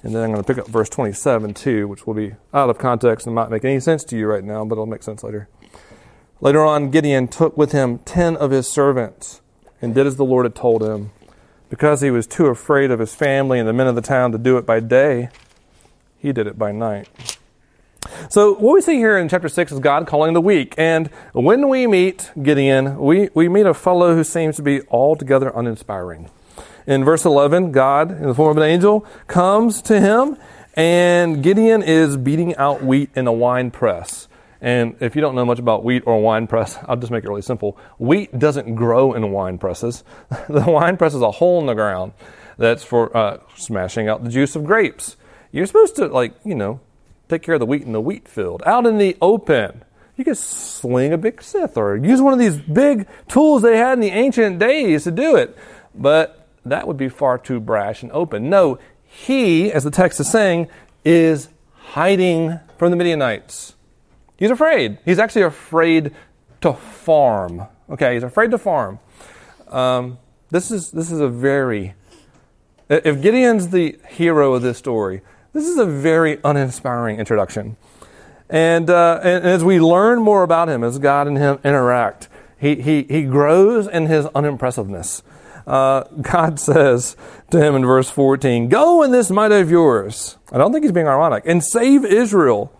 And 0.03 0.13
then 0.13 0.23
I'm 0.23 0.31
going 0.31 0.43
to 0.43 0.47
pick 0.47 0.59
up 0.59 0.67
verse 0.67 0.89
27 0.89 1.53
too, 1.53 1.87
which 1.87 2.05
will 2.05 2.13
be 2.13 2.35
out 2.53 2.69
of 2.69 2.77
context 2.77 3.25
and 3.25 3.35
might 3.35 3.49
make 3.49 3.65
any 3.65 3.79
sense 3.79 4.03
to 4.05 4.17
you 4.17 4.27
right 4.27 4.43
now, 4.43 4.63
but 4.63 4.75
it'll 4.75 4.85
make 4.85 5.03
sense 5.03 5.23
later. 5.23 5.49
Later 6.41 6.63
on, 6.63 6.91
Gideon 6.91 7.27
took 7.27 7.55
with 7.55 7.71
him 7.71 7.99
ten 7.99 8.35
of 8.35 8.51
his 8.51 8.67
servants 8.67 9.41
and 9.81 9.95
did 9.95 10.05
as 10.05 10.17
the 10.17 10.25
Lord 10.25 10.45
had 10.45 10.55
told 10.55 10.83
him. 10.83 11.11
Because 11.69 12.01
he 12.01 12.11
was 12.11 12.27
too 12.27 12.47
afraid 12.47 12.91
of 12.91 12.99
his 12.99 13.15
family 13.15 13.59
and 13.59 13.67
the 13.67 13.73
men 13.73 13.87
of 13.87 13.95
the 13.95 14.01
town 14.01 14.31
to 14.31 14.37
do 14.37 14.57
it 14.57 14.65
by 14.65 14.79
day, 14.79 15.29
he 16.17 16.31
did 16.31 16.47
it 16.47 16.59
by 16.59 16.71
night. 16.71 17.07
So, 18.29 18.53
what 18.55 18.73
we 18.73 18.81
see 18.81 18.95
here 18.95 19.17
in 19.17 19.29
chapter 19.29 19.49
6 19.49 19.71
is 19.71 19.79
God 19.79 20.07
calling 20.07 20.33
the 20.33 20.41
weak. 20.41 20.75
And 20.77 21.07
when 21.33 21.69
we 21.69 21.87
meet 21.87 22.31
Gideon, 22.41 22.97
we, 22.99 23.29
we 23.33 23.49
meet 23.49 23.65
a 23.65 23.73
fellow 23.73 24.15
who 24.15 24.23
seems 24.23 24.55
to 24.57 24.61
be 24.61 24.81
altogether 24.89 25.51
uninspiring. 25.55 26.29
In 26.87 27.03
verse 27.03 27.25
11, 27.25 27.71
God, 27.71 28.11
in 28.11 28.27
the 28.27 28.35
form 28.35 28.51
of 28.51 28.57
an 28.57 28.69
angel, 28.69 29.05
comes 29.27 29.81
to 29.83 29.99
him, 29.99 30.37
and 30.75 31.41
Gideon 31.41 31.81
is 31.81 32.15
beating 32.15 32.55
out 32.57 32.83
wheat 32.83 33.09
in 33.15 33.25
a 33.25 33.33
wine 33.33 33.71
press. 33.71 34.27
And 34.65 34.95
if 34.99 35.15
you 35.15 35.21
don't 35.21 35.35
know 35.35 35.45
much 35.45 35.59
about 35.59 35.83
wheat 35.83 36.01
or 36.07 36.19
wine 36.19 36.47
press, 36.47 36.79
I'll 36.87 36.95
just 36.95 37.11
make 37.11 37.23
it 37.23 37.29
really 37.29 37.43
simple. 37.43 37.77
Wheat 37.99 38.39
doesn't 38.39 38.73
grow 38.73 39.13
in 39.13 39.31
wine 39.31 39.59
presses. 39.59 40.03
the 40.49 40.63
wine 40.65 40.97
press 40.97 41.13
is 41.13 41.21
a 41.21 41.29
hole 41.29 41.59
in 41.59 41.67
the 41.67 41.75
ground 41.75 42.13
that's 42.57 42.83
for 42.83 43.15
uh, 43.15 43.37
smashing 43.55 44.09
out 44.09 44.23
the 44.23 44.29
juice 44.31 44.55
of 44.55 44.65
grapes. 44.65 45.17
You're 45.51 45.67
supposed 45.67 45.95
to, 45.97 46.07
like, 46.07 46.33
you 46.43 46.55
know, 46.55 46.79
take 47.29 47.43
care 47.43 47.53
of 47.53 47.59
the 47.59 47.67
wheat 47.67 47.83
in 47.83 47.91
the 47.91 48.01
wheat 48.01 48.27
field. 48.27 48.63
Out 48.65 48.87
in 48.87 48.97
the 48.97 49.15
open, 49.21 49.83
you 50.17 50.25
could 50.25 50.35
sling 50.35 51.13
a 51.13 51.17
big 51.19 51.43
scythe 51.43 51.77
or 51.77 51.95
use 51.95 52.19
one 52.19 52.33
of 52.33 52.39
these 52.39 52.57
big 52.57 53.07
tools 53.27 53.61
they 53.61 53.77
had 53.77 53.93
in 53.93 53.99
the 53.99 54.09
ancient 54.09 54.57
days 54.57 55.03
to 55.03 55.11
do 55.11 55.35
it. 55.35 55.55
But 55.93 56.47
that 56.65 56.87
would 56.87 56.97
be 56.97 57.07
far 57.07 57.37
too 57.37 57.59
brash 57.59 58.01
and 58.01 58.11
open. 58.11 58.49
No, 58.49 58.79
he, 59.03 59.71
as 59.71 59.83
the 59.83 59.91
text 59.91 60.19
is 60.19 60.31
saying, 60.31 60.69
is 61.03 61.49
hiding 61.75 62.59
from 62.79 62.89
the 62.89 62.97
Midianites. 62.97 63.74
He's 64.37 64.51
afraid. 64.51 64.97
He's 65.05 65.19
actually 65.19 65.43
afraid 65.43 66.13
to 66.61 66.73
farm. 66.73 67.67
Okay, 67.89 68.15
he's 68.15 68.23
afraid 68.23 68.51
to 68.51 68.57
farm. 68.57 68.99
Um, 69.69 70.17
this 70.49 70.71
is 70.71 70.91
this 70.91 71.11
is 71.11 71.19
a 71.19 71.27
very 71.27 71.95
if 72.89 73.21
Gideon's 73.21 73.69
the 73.69 73.97
hero 74.09 74.53
of 74.53 74.61
this 74.61 74.77
story, 74.77 75.21
this 75.53 75.67
is 75.67 75.77
a 75.77 75.85
very 75.85 76.39
uninspiring 76.43 77.19
introduction. 77.19 77.77
And, 78.47 78.91
uh, 78.91 79.21
and 79.23 79.43
as 79.43 79.63
we 79.63 79.79
learn 79.79 80.21
more 80.21 80.43
about 80.43 80.69
him, 80.69 80.83
as 80.83 80.99
God 80.99 81.27
and 81.27 81.35
him 81.35 81.57
interact, 81.63 82.29
he, 82.59 82.75
he, 82.75 83.01
he 83.09 83.23
grows 83.23 83.87
in 83.87 84.05
his 84.05 84.27
unimpressiveness 84.35 85.23
uh, 85.67 86.03
God 86.21 86.59
says 86.59 87.15
to 87.51 87.61
him 87.61 87.75
in 87.75 87.85
verse 87.85 88.09
14, 88.09 88.69
Go 88.69 89.03
in 89.03 89.11
this 89.11 89.29
might 89.29 89.51
of 89.51 89.69
yours. 89.69 90.37
I 90.51 90.57
don't 90.57 90.71
think 90.71 90.83
he's 90.83 90.91
being 90.91 91.07
ironic, 91.07 91.43
and 91.45 91.63
save 91.63 92.05
Israel 92.05 92.71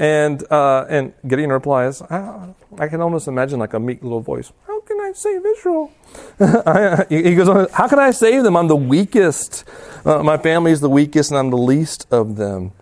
And, 0.00 0.50
uh, 0.50 0.86
and 0.88 1.12
Gideon 1.28 1.52
replies, 1.52 2.00
I, 2.00 2.54
I, 2.78 2.88
can 2.88 3.02
almost 3.02 3.28
imagine 3.28 3.58
like 3.58 3.74
a 3.74 3.78
meek 3.78 4.02
little 4.02 4.22
voice. 4.22 4.50
How 4.66 4.80
can 4.80 4.98
I 4.98 5.12
save 5.12 5.44
Israel? 5.44 5.92
he 7.10 7.34
goes 7.34 7.50
on, 7.50 7.68
How 7.70 7.86
can 7.86 7.98
I 7.98 8.10
save 8.10 8.42
them? 8.42 8.56
I'm 8.56 8.66
the 8.66 8.76
weakest. 8.76 9.62
Uh, 10.06 10.22
my 10.22 10.38
family 10.38 10.72
is 10.72 10.80
the 10.80 10.88
weakest, 10.88 11.30
and 11.30 11.38
I'm 11.38 11.50
the 11.50 11.58
least 11.58 12.06
of 12.10 12.36
them. 12.36 12.72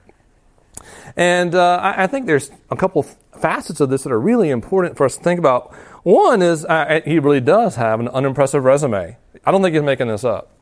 And 1.17 1.57
uh, 1.57 1.81
I, 1.83 2.05
I, 2.05 2.07
think 2.07 2.27
there's 2.27 2.53
a 2.71 2.77
couple 2.77 3.03
facets 3.03 3.81
of 3.81 3.91
this 3.91 4.05
that 4.05 4.13
are 4.13 4.21
really 4.21 4.51
important 4.51 4.97
for 4.97 5.05
us 5.05 5.17
to 5.17 5.23
think 5.25 5.41
about. 5.41 5.75
One 6.05 6.41
is 6.41 6.65
uh, 6.65 7.01
he 7.05 7.19
really 7.19 7.41
does 7.41 7.75
have 7.75 7.99
an 7.99 8.07
unimpressive 8.07 8.63
resume. 8.63 9.17
I 9.45 9.51
don't 9.51 9.61
think 9.61 9.75
he's 9.75 9.83
making 9.83 10.07
this 10.07 10.23
up. 10.23 10.53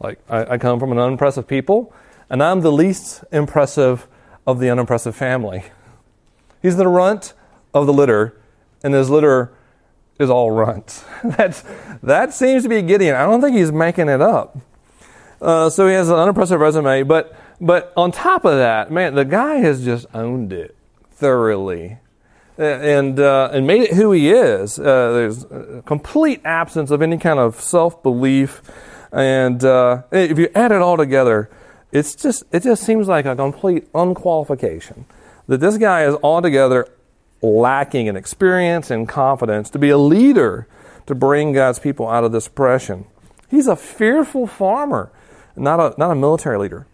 Like, 0.00 0.18
I, 0.28 0.44
I 0.52 0.58
come 0.58 0.78
from 0.78 0.92
an 0.92 0.98
unimpressive 0.98 1.48
people, 1.48 1.94
and 2.28 2.42
I'm 2.42 2.60
the 2.60 2.72
least 2.72 3.24
impressive 3.32 4.06
of 4.46 4.60
the 4.60 4.68
unimpressive 4.68 5.16
family. 5.16 5.64
He's 6.64 6.76
the 6.76 6.88
runt 6.88 7.34
of 7.74 7.86
the 7.86 7.92
litter, 7.92 8.40
and 8.82 8.94
his 8.94 9.10
litter 9.10 9.52
is 10.18 10.30
all 10.30 10.50
runt. 10.50 11.04
That's, 11.22 11.62
that 12.02 12.32
seems 12.32 12.62
to 12.62 12.70
be 12.70 12.80
Gideon. 12.80 13.16
I 13.16 13.26
don't 13.26 13.42
think 13.42 13.54
he's 13.54 13.70
making 13.70 14.08
it 14.08 14.22
up. 14.22 14.56
Uh, 15.42 15.68
so 15.68 15.86
he 15.86 15.92
has 15.92 16.08
an 16.08 16.14
unimpressive 16.14 16.58
resume, 16.58 17.02
but, 17.02 17.36
but 17.60 17.92
on 17.98 18.12
top 18.12 18.46
of 18.46 18.56
that, 18.56 18.90
man, 18.90 19.14
the 19.14 19.26
guy 19.26 19.56
has 19.56 19.84
just 19.84 20.06
owned 20.14 20.54
it 20.54 20.74
thoroughly 21.10 21.98
and 22.56 23.20
uh, 23.20 23.50
and 23.52 23.66
made 23.66 23.82
it 23.82 23.92
who 23.92 24.12
he 24.12 24.30
is. 24.30 24.78
Uh, 24.78 25.12
there's 25.12 25.44
a 25.44 25.82
complete 25.84 26.40
absence 26.46 26.90
of 26.90 27.02
any 27.02 27.18
kind 27.18 27.38
of 27.38 27.60
self 27.60 28.02
belief, 28.02 28.62
and 29.12 29.62
uh, 29.64 30.02
if 30.12 30.38
you 30.38 30.48
add 30.54 30.72
it 30.72 30.80
all 30.80 30.96
together, 30.96 31.50
it's 31.92 32.14
just 32.14 32.44
it 32.52 32.62
just 32.62 32.84
seems 32.84 33.06
like 33.06 33.26
a 33.26 33.36
complete 33.36 33.92
unqualification 33.92 35.04
that 35.46 35.60
this 35.60 35.78
guy 35.78 36.04
is 36.04 36.14
altogether 36.22 36.88
lacking 37.42 38.06
in 38.06 38.16
experience 38.16 38.90
and 38.90 39.08
confidence 39.08 39.68
to 39.70 39.78
be 39.78 39.90
a 39.90 39.98
leader 39.98 40.66
to 41.06 41.14
bring 41.14 41.52
God's 41.52 41.78
people 41.78 42.08
out 42.08 42.24
of 42.24 42.32
this 42.32 42.46
oppression. 42.46 43.06
He's 43.50 43.66
a 43.66 43.76
fearful 43.76 44.46
farmer, 44.46 45.12
not 45.54 45.78
a 45.78 45.94
not 45.98 46.10
a 46.10 46.14
military 46.14 46.58
leader. 46.58 46.86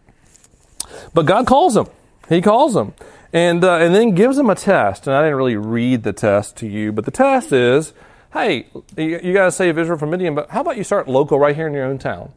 But 1.14 1.26
God 1.26 1.46
calls 1.46 1.76
him. 1.76 1.86
He 2.28 2.40
calls 2.40 2.76
him 2.76 2.94
and 3.32 3.64
uh, 3.64 3.76
and 3.76 3.94
then 3.94 4.14
gives 4.14 4.36
him 4.36 4.50
a 4.50 4.54
test. 4.54 5.06
And 5.06 5.14
I 5.14 5.22
didn't 5.22 5.36
really 5.36 5.56
read 5.56 6.02
the 6.02 6.12
test 6.12 6.56
to 6.58 6.66
you, 6.66 6.92
but 6.92 7.04
the 7.04 7.10
test 7.10 7.52
is, 7.52 7.92
hey, 8.32 8.66
you, 8.96 9.20
you 9.22 9.32
got 9.32 9.46
to 9.46 9.52
save 9.52 9.78
Israel 9.78 9.98
from 9.98 10.10
Midian, 10.10 10.34
but 10.34 10.50
how 10.50 10.60
about 10.60 10.76
you 10.76 10.84
start 10.84 11.08
local 11.08 11.38
right 11.38 11.54
here 11.54 11.66
in 11.66 11.72
your 11.72 11.84
own 11.84 11.98
town? 11.98 12.32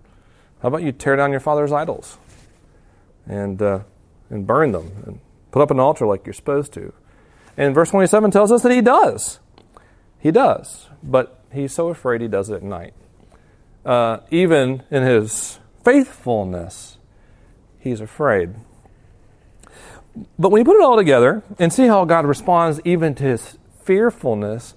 How 0.61 0.69
about 0.69 0.83
you 0.83 0.91
tear 0.91 1.15
down 1.15 1.31
your 1.31 1.39
father's 1.39 1.71
idols 1.71 2.17
and 3.25 3.61
uh, 3.61 3.79
and 4.29 4.45
burn 4.47 4.71
them 4.71 4.91
and 5.05 5.19
put 5.53 5.61
up 5.61 5.71
an 5.71 5.79
altar 5.79 6.05
like 6.05 6.25
you're 6.25 6.33
supposed 6.33 6.73
to? 6.73 6.91
And 7.55 7.75
verse 7.75 7.91
27 7.91 8.31
tells 8.31 8.51
us 8.51 8.63
that 8.63 8.71
he 8.71 8.81
does. 8.81 9.39
He 10.19 10.31
does, 10.31 10.89
but 11.03 11.39
he's 11.53 11.71
so 11.71 11.89
afraid 11.89 12.21
he 12.21 12.27
does 12.27 12.49
it 12.49 12.55
at 12.55 12.63
night. 12.63 12.93
Uh, 13.85 14.19
even 14.31 14.83
in 14.89 15.03
his 15.03 15.59
faithfulness, 15.83 16.97
he's 17.79 18.01
afraid. 18.01 18.55
But 20.39 20.49
when 20.49 20.61
you 20.61 20.65
put 20.65 20.77
it 20.77 20.81
all 20.81 20.97
together 20.97 21.43
and 21.59 21.71
see 21.71 21.87
how 21.87 22.05
God 22.05 22.25
responds 22.25 22.79
even 22.83 23.13
to 23.15 23.23
his 23.23 23.57
fearfulness, 23.83 24.73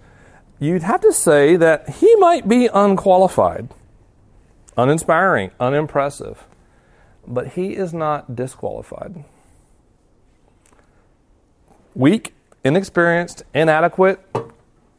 you'd 0.58 0.82
have 0.82 1.00
to 1.02 1.12
say 1.12 1.56
that 1.56 1.88
he 1.88 2.14
might 2.16 2.48
be 2.48 2.66
unqualified, 2.66 3.68
uninspiring, 4.76 5.52
unimpressive, 5.60 6.44
but 7.26 7.48
he 7.48 7.76
is 7.76 7.94
not 7.94 8.34
disqualified. 8.36 9.24
Weak, 11.96 12.34
inexperienced, 12.62 13.42
inadequate, 13.54 14.20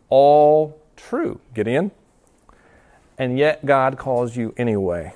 all 0.10 0.82
true, 0.96 1.40
Gideon. 1.54 1.92
And 3.20 3.38
yet 3.38 3.66
God 3.68 4.00
calls 4.00 4.36
you 4.36 4.56
anyway 4.58 5.14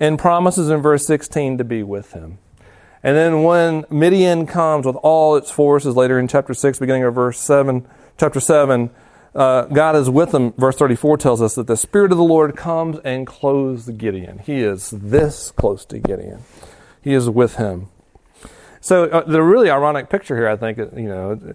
and 0.00 0.18
promises 0.18 0.70
in 0.70 0.82
verse 0.82 1.06
16 1.06 1.58
to 1.58 1.64
be 1.64 1.84
with 1.84 2.12
him. 2.12 2.38
And 3.04 3.16
then 3.16 3.44
when 3.44 3.84
Midian 3.88 4.46
comes 4.46 4.84
with 4.84 4.96
all 4.96 5.36
its 5.36 5.48
forces 5.48 5.94
later 5.94 6.18
in 6.18 6.26
chapter 6.26 6.54
6, 6.54 6.80
beginning 6.80 7.04
of 7.04 7.14
verse 7.14 7.38
7, 7.38 7.86
chapter 8.18 8.40
7, 8.40 8.90
uh, 9.34 9.66
God 9.66 9.94
is 9.94 10.10
with 10.10 10.32
them. 10.32 10.54
Verse 10.54 10.74
34 10.74 11.18
tells 11.18 11.40
us 11.40 11.54
that 11.54 11.68
the 11.68 11.76
Spirit 11.76 12.10
of 12.10 12.18
the 12.18 12.24
Lord 12.24 12.56
comes 12.56 12.98
and 13.04 13.26
clothes 13.26 13.88
Gideon. 13.90 14.38
He 14.40 14.62
is 14.62 14.90
this 14.90 15.52
close 15.52 15.84
to 15.86 16.00
Gideon. 16.00 16.42
He 17.00 17.12
is 17.12 17.30
with 17.30 17.56
him. 17.56 17.90
So 18.84 19.04
uh, 19.04 19.22
the 19.22 19.42
really 19.42 19.70
ironic 19.70 20.10
picture 20.10 20.36
here, 20.36 20.46
I 20.46 20.56
think, 20.56 20.76
you 20.76 21.08
know, 21.08 21.54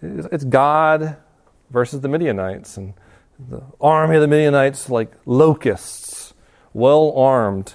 it's 0.00 0.42
God 0.42 1.18
versus 1.68 2.00
the 2.00 2.08
Midianites, 2.08 2.78
and 2.78 2.94
the 3.38 3.62
army 3.78 4.16
of 4.16 4.22
the 4.22 4.26
Midianites 4.26 4.88
like 4.88 5.12
locusts, 5.26 6.32
well 6.72 7.12
armed, 7.14 7.74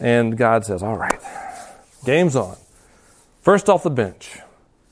and 0.00 0.38
God 0.38 0.64
says, 0.64 0.82
"All 0.82 0.96
right, 0.96 1.20
Game's 2.06 2.34
on. 2.34 2.56
First 3.42 3.68
off 3.68 3.82
the 3.82 3.90
bench, 3.90 4.38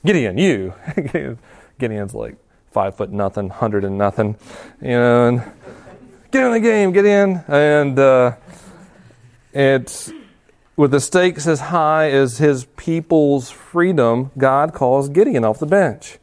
Gideon, 0.05 0.37
you. 0.37 0.75
Gideon's 1.79 2.13
like 2.13 2.35
five 2.69 2.95
foot 2.95 3.11
nothing, 3.11 3.49
hundred 3.49 3.83
and 3.83 3.97
nothing, 3.97 4.37
you 4.79 4.89
know, 4.89 5.27
and 5.27 5.43
get 6.29 6.45
in 6.45 6.51
the 6.51 6.59
game, 6.59 6.91
get 6.91 7.05
in. 7.05 7.43
And 7.47 7.97
uh, 7.97 8.35
it's 9.53 10.11
with 10.75 10.91
the 10.91 10.99
stakes 10.99 11.47
as 11.47 11.59
high 11.59 12.09
as 12.09 12.39
his 12.39 12.65
people's 12.77 13.49
freedom, 13.49 14.31
God 14.37 14.73
calls 14.73 15.09
Gideon 15.09 15.43
off 15.43 15.59
the 15.59 15.65
bench. 15.65 16.17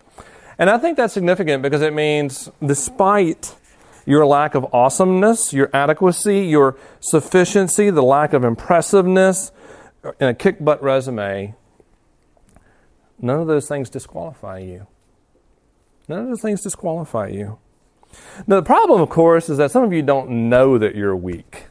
And 0.59 0.69
I 0.69 0.79
think 0.79 0.97
that's 0.97 1.15
significant 1.15 1.63
because 1.63 1.83
it 1.83 1.95
means 1.95 2.51
despite 2.65 3.57
your 4.05 4.27
lack 4.27 4.55
of 4.55 4.67
awesomeness, 4.75 5.53
your 5.53 5.71
adequacy, 5.73 6.41
your 6.41 6.77
sufficiency, 7.01 7.91
the 7.91 8.03
lack 8.03 8.33
of 8.33 8.45
impressiveness, 8.45 9.53
in 10.19 10.29
a 10.29 10.35
kick 10.35 10.63
butt 10.63 10.83
resume, 10.83 11.55
none 13.21 13.41
of 13.41 13.47
those 13.47 13.69
things 13.69 13.89
disqualify 13.89 14.59
you. 14.59 14.87
None 16.09 16.21
of 16.21 16.29
those 16.29 16.43
things 16.43 16.63
disqualify 16.63 17.29
you. 17.29 17.59
Now, 18.47 18.57
the 18.57 18.63
problem, 18.63 19.01
of 19.01 19.09
course, 19.11 19.49
is 19.49 19.59
that 19.59 19.71
some 19.71 19.85
of 19.85 19.93
you 19.93 20.03
don't 20.03 20.49
know 20.49 20.77
that 20.79 20.97
you're 20.97 21.15
weak. 21.15 21.67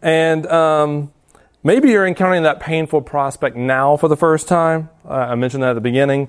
And 0.00 0.46
um, 0.46 1.12
maybe 1.62 1.90
you're 1.90 2.06
encountering 2.06 2.42
that 2.44 2.60
painful 2.60 3.02
prospect 3.02 3.56
now 3.56 3.96
for 3.96 4.08
the 4.08 4.16
first 4.16 4.48
time. 4.48 4.90
Uh, 5.04 5.12
I 5.12 5.34
mentioned 5.34 5.62
that 5.62 5.70
at 5.70 5.74
the 5.74 5.80
beginning. 5.80 6.28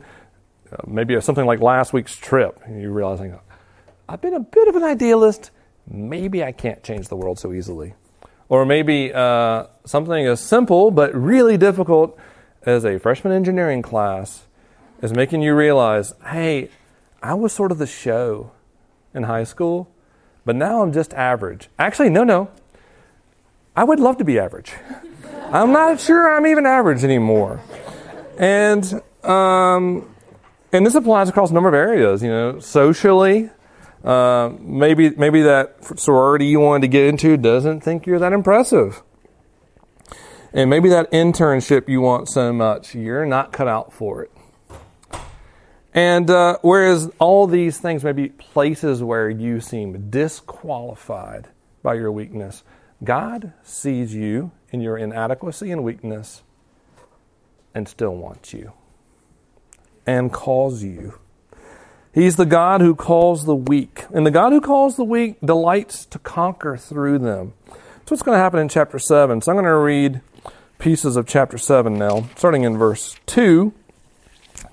Uh, 0.71 0.77
maybe 0.87 1.19
something 1.21 1.45
like 1.45 1.59
last 1.59 1.93
week's 1.93 2.15
trip. 2.15 2.59
You're 2.69 2.91
realizing, 2.91 3.37
I've 4.07 4.21
been 4.21 4.33
a 4.33 4.39
bit 4.39 4.67
of 4.67 4.75
an 4.75 4.83
idealist. 4.83 5.51
Maybe 5.87 6.43
I 6.43 6.51
can't 6.51 6.83
change 6.83 7.07
the 7.07 7.15
world 7.15 7.39
so 7.39 7.53
easily. 7.53 7.93
Or 8.49 8.65
maybe 8.65 9.13
uh, 9.13 9.65
something 9.85 10.25
as 10.25 10.39
simple 10.39 10.91
but 10.91 11.13
really 11.13 11.57
difficult 11.57 12.17
as 12.63 12.83
a 12.85 12.97
freshman 12.99 13.33
engineering 13.33 13.81
class 13.81 14.45
is 15.01 15.13
making 15.13 15.41
you 15.41 15.55
realize 15.55 16.13
hey, 16.31 16.69
I 17.21 17.33
was 17.33 17.53
sort 17.53 17.71
of 17.71 17.77
the 17.77 17.87
show 17.87 18.51
in 19.13 19.23
high 19.23 19.43
school, 19.43 19.89
but 20.45 20.55
now 20.55 20.81
I'm 20.81 20.93
just 20.93 21.13
average. 21.13 21.69
Actually, 21.77 22.09
no, 22.09 22.23
no. 22.23 22.49
I 23.75 23.83
would 23.83 23.99
love 23.99 24.17
to 24.17 24.23
be 24.23 24.39
average. 24.39 24.73
I'm 25.51 25.71
not 25.71 25.99
sure 25.99 26.31
I'm 26.31 26.45
even 26.45 26.67
average 26.67 27.03
anymore. 27.03 27.61
And 28.37 29.01
um, 29.23 30.15
and 30.71 30.85
this 30.85 30.93
applies 30.93 31.27
across 31.27 31.49
a 31.49 31.53
number 31.53 31.69
of 31.69 31.75
areas. 31.75 32.21
You 32.21 32.29
know, 32.29 32.59
socially, 32.59 33.49
uh, 34.03 34.51
maybe 34.59 35.09
maybe 35.09 35.41
that 35.41 35.99
sorority 35.99 36.45
you 36.45 36.59
wanted 36.59 36.81
to 36.81 36.87
get 36.87 37.05
into 37.05 37.35
doesn't 37.35 37.81
think 37.81 38.05
you're 38.05 38.19
that 38.19 38.31
impressive. 38.31 39.01
And 40.53 40.69
maybe 40.69 40.89
that 40.89 41.11
internship 41.11 41.89
you 41.89 42.01
want 42.01 42.27
so 42.27 42.53
much, 42.53 42.95
you're 42.95 43.25
not 43.25 43.51
cut 43.51 43.67
out 43.67 43.91
for 43.93 44.23
it. 44.23 44.31
And 45.93 46.29
uh, 46.29 46.57
whereas 46.61 47.09
all 47.19 47.47
these 47.47 47.79
things 47.79 48.03
may 48.03 48.11
be 48.11 48.29
places 48.29 49.01
where 49.03 49.29
you 49.29 49.59
seem 49.61 50.09
disqualified 50.09 51.49
by 51.81 51.95
your 51.95 52.11
weakness, 52.11 52.63
God 53.03 53.53
sees 53.63 54.13
you 54.13 54.51
in 54.71 54.81
your 54.81 54.97
inadequacy 54.97 55.71
and 55.71 55.83
weakness 55.83 56.43
and 57.73 57.87
still 57.87 58.15
wants 58.15 58.53
you 58.53 58.73
and 60.05 60.31
calls 60.31 60.83
you 60.83 61.19
He's 62.13 62.37
the 62.37 62.45
God 62.45 62.81
who 62.81 62.95
calls 62.95 63.45
the 63.45 63.55
weak. 63.55 64.05
And 64.11 64.25
the 64.25 64.31
God 64.31 64.51
who 64.51 64.61
calls 64.61 64.95
the 64.95 65.03
weak 65.03 65.37
delights 65.41 66.05
to 66.07 66.19
conquer 66.19 66.75
through 66.75 67.19
them. 67.19 67.53
So 67.67 68.15
what's 68.15 68.23
going 68.23 68.35
to 68.35 68.41
happen 68.41 68.59
in 68.59 68.67
chapter 68.67 68.97
7. 68.97 69.41
So 69.41 69.51
I'm 69.51 69.55
going 69.55 69.65
to 69.65 69.75
read 69.75 70.21
pieces 70.79 71.15
of 71.15 71.27
chapter 71.27 71.57
7 71.57 71.97
now, 71.97 72.27
starting 72.35 72.63
in 72.63 72.77
verse 72.77 73.15
2. 73.27 73.71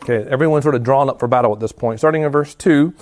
Okay, 0.03 0.26
everyone's 0.29 0.62
sort 0.62 0.75
of 0.75 0.83
drawn 0.83 1.11
up 1.11 1.21
for 1.21 1.29
battle 1.29 1.53
at 1.53 1.61
this 1.61 1.73
point. 1.73 2.00
Starting 2.00 2.23
in 2.23 2.33
verse 2.33 2.55
2, 2.55 2.95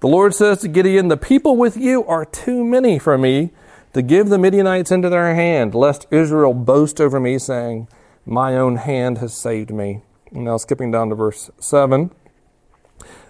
the 0.00 0.06
Lord 0.06 0.34
says 0.34 0.60
to 0.60 0.68
Gideon, 0.68 1.08
The 1.08 1.16
people 1.16 1.56
with 1.56 1.76
you 1.76 2.04
are 2.04 2.24
too 2.24 2.64
many 2.64 2.98
for 3.00 3.18
me 3.18 3.50
to 3.92 4.02
give 4.02 4.28
the 4.28 4.38
Midianites 4.38 4.90
into 4.90 5.08
their 5.08 5.34
hand, 5.34 5.74
lest 5.74 6.06
Israel 6.10 6.54
boast 6.54 7.00
over 7.00 7.20
me, 7.20 7.38
saying, 7.38 7.88
My 8.24 8.56
own 8.56 8.76
hand 8.76 9.18
has 9.18 9.34
saved 9.34 9.70
me. 9.70 10.02
Now, 10.30 10.56
skipping 10.56 10.90
down 10.90 11.10
to 11.10 11.14
verse 11.14 11.50
7, 11.60 12.10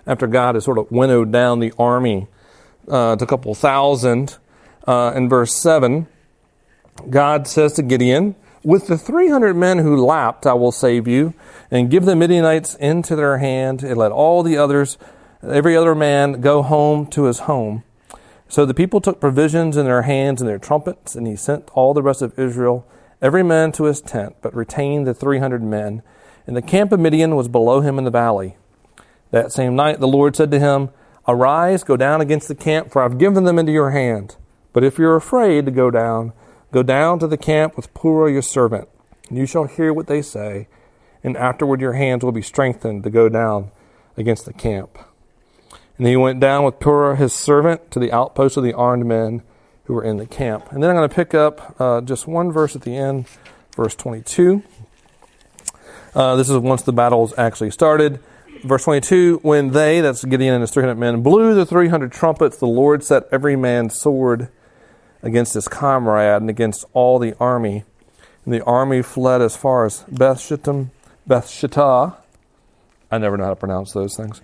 after 0.07 0.27
God 0.27 0.55
has 0.55 0.65
sort 0.65 0.79
of 0.79 0.91
winnowed 0.91 1.33
down 1.33 1.59
the 1.59 1.73
army 1.79 2.29
uh, 2.89 3.17
to 3.17 3.25
a 3.25 3.27
couple 3.27 3.55
thousand, 3.55 4.37
uh, 4.87 5.13
in 5.15 5.29
verse 5.29 5.55
7, 5.55 6.07
God 7.11 7.49
says 7.49 7.73
to 7.75 7.83
Gideon, 7.83 8.37
With 8.63 8.87
the 8.87 8.99
300 8.99 9.55
men 9.57 9.79
who 9.79 10.05
lapped, 10.05 10.47
I 10.47 10.55
will 10.55 10.73
save 10.73 11.09
you, 11.09 11.35
and 11.71 11.91
give 11.91 12.05
the 12.05 12.17
Midianites 12.17 12.75
into 12.77 13.17
their 13.17 13.39
hand, 13.39 13.83
and 13.83 13.97
let 13.97 14.13
all 14.13 14.43
the 14.43 14.57
others, 14.57 14.99
every 15.43 15.77
other 15.77 15.95
man, 15.95 16.41
go 16.41 16.63
home 16.63 17.07
to 17.09 17.25
his 17.25 17.41
home. 17.41 17.83
So 18.53 18.67
the 18.67 18.75
people 18.75 19.01
took 19.01 19.19
provisions 19.19 19.79
in 19.79 19.87
their 19.87 20.03
hands 20.03 20.43
and 20.43 20.47
their 20.47 20.59
trumpets, 20.59 21.15
and 21.15 21.27
he 21.27 21.37
sent 21.37 21.71
all 21.73 21.95
the 21.95 22.03
rest 22.03 22.21
of 22.21 22.39
Israel, 22.39 22.87
every 23.23 23.43
man 23.43 23.73
to 23.73 23.85
his 23.85 24.03
tent, 24.03 24.37
but 24.43 24.55
retained 24.55 25.07
the 25.07 25.15
300 25.15 25.63
men. 25.63 26.03
And 26.47 26.55
the 26.55 26.61
camp 26.61 26.93
of 26.93 27.01
Midian 27.01 27.35
was 27.35 27.49
below 27.49 27.81
him 27.81 27.97
in 27.97 28.05
the 28.05 28.11
valley. 28.11 28.59
That 29.31 29.53
same 29.53 29.75
night 29.75 30.01
the 30.01 30.07
Lord 30.07 30.37
said 30.37 30.51
to 30.51 30.59
him, 30.59 30.91
Arise, 31.27 31.83
go 31.83 31.97
down 31.97 32.21
against 32.21 32.47
the 32.47 32.55
camp, 32.55 32.93
for 32.93 33.03
I've 33.03 33.17
given 33.17 33.45
them 33.45 33.59
into 33.59 33.73
your 33.73 33.93
hand. 33.93 34.37
But 34.75 34.85
if 34.85 34.99
you're 34.99 35.17
afraid 35.17 35.65
to 35.65 35.73
go 35.73 35.91
down, 35.91 36.35
go 36.73 36.83
down 36.83 37.21
to 37.21 37.27
the 37.27 37.39
camp 37.39 37.75
with 37.75 37.95
Purah 37.95 38.31
your 38.31 38.43
servant, 38.43 38.87
and 39.31 39.39
you 39.39 39.47
shall 39.47 39.65
hear 39.65 39.95
what 39.95 40.09
they 40.09 40.21
say, 40.21 40.69
and 41.25 41.39
afterward 41.39 41.81
your 41.81 41.95
hands 41.95 42.23
will 42.23 42.33
be 42.33 42.43
strengthened 42.43 43.03
to 43.05 43.11
go 43.11 43.31
down 43.31 43.71
against 44.19 44.45
the 44.45 44.53
camp. 44.53 44.99
And 45.99 46.07
he 46.07 46.17
went 46.17 46.41
down 46.41 46.65
with 46.65 46.79
Purah 46.79 47.17
his 47.17 47.33
servant 47.33 47.91
to 47.91 47.99
the 47.99 48.13
outpost 48.13 48.57
of 48.57 48.65
the 48.65 48.73
armed 48.73 49.07
men 49.07 49.43
who 49.85 49.95
were 49.95 50.05
in 50.05 50.17
the 50.17 50.27
camp. 50.27 50.71
And 50.73 50.83
then 50.83 50.91
I'm 50.91 50.97
going 50.97 51.09
to 51.09 51.15
pick 51.15 51.35
up 51.35 51.81
uh, 51.81 52.01
just 52.01 52.27
one 52.27 52.51
verse 52.53 52.75
at 52.75 52.83
the 52.83 52.97
end, 52.97 53.27
verse 53.77 53.95
22. 53.95 54.63
Uh, 56.15 56.37
this 56.37 56.51
is 56.51 56.57
once 56.59 56.83
the 56.83 56.93
battles 56.93 57.33
actually 57.39 57.71
started. 57.71 58.21
Verse 58.65 58.85
22 58.85 59.41
When 59.43 59.71
they, 59.71 60.01
that's 60.01 60.25
Gideon 60.25 60.55
and 60.55 60.61
his 60.61 60.71
300 60.71 60.97
men, 60.97 61.23
blew 61.23 61.55
the 61.55 61.67
300 61.67 62.13
trumpets, 62.13 62.57
the 62.57 62.67
Lord 62.67 63.03
set 63.03 63.25
every 63.33 63.57
man's 63.57 63.99
sword 63.99 64.49
against 65.23 65.55
his 65.55 65.69
comrade 65.69 66.43
and 66.43 66.51
against 66.51 66.85
all 66.93 67.19
the 67.19 67.35
army. 67.41 67.85
And 68.45 68.53
the 68.55 68.63
army 68.65 69.03
fled 69.03 69.41
as 69.41 69.57
far 69.57 69.85
as 69.85 70.05
Beth 70.09 70.41
Shittim, 70.41 70.91
Beth 71.27 71.47
Shittah. 71.47 72.17
I 73.13 73.19
never 73.19 73.37
know 73.37 73.45
how 73.45 73.51
to 73.51 73.57
pronounce 73.57 73.93
those 73.93 74.17
things. 74.17 74.41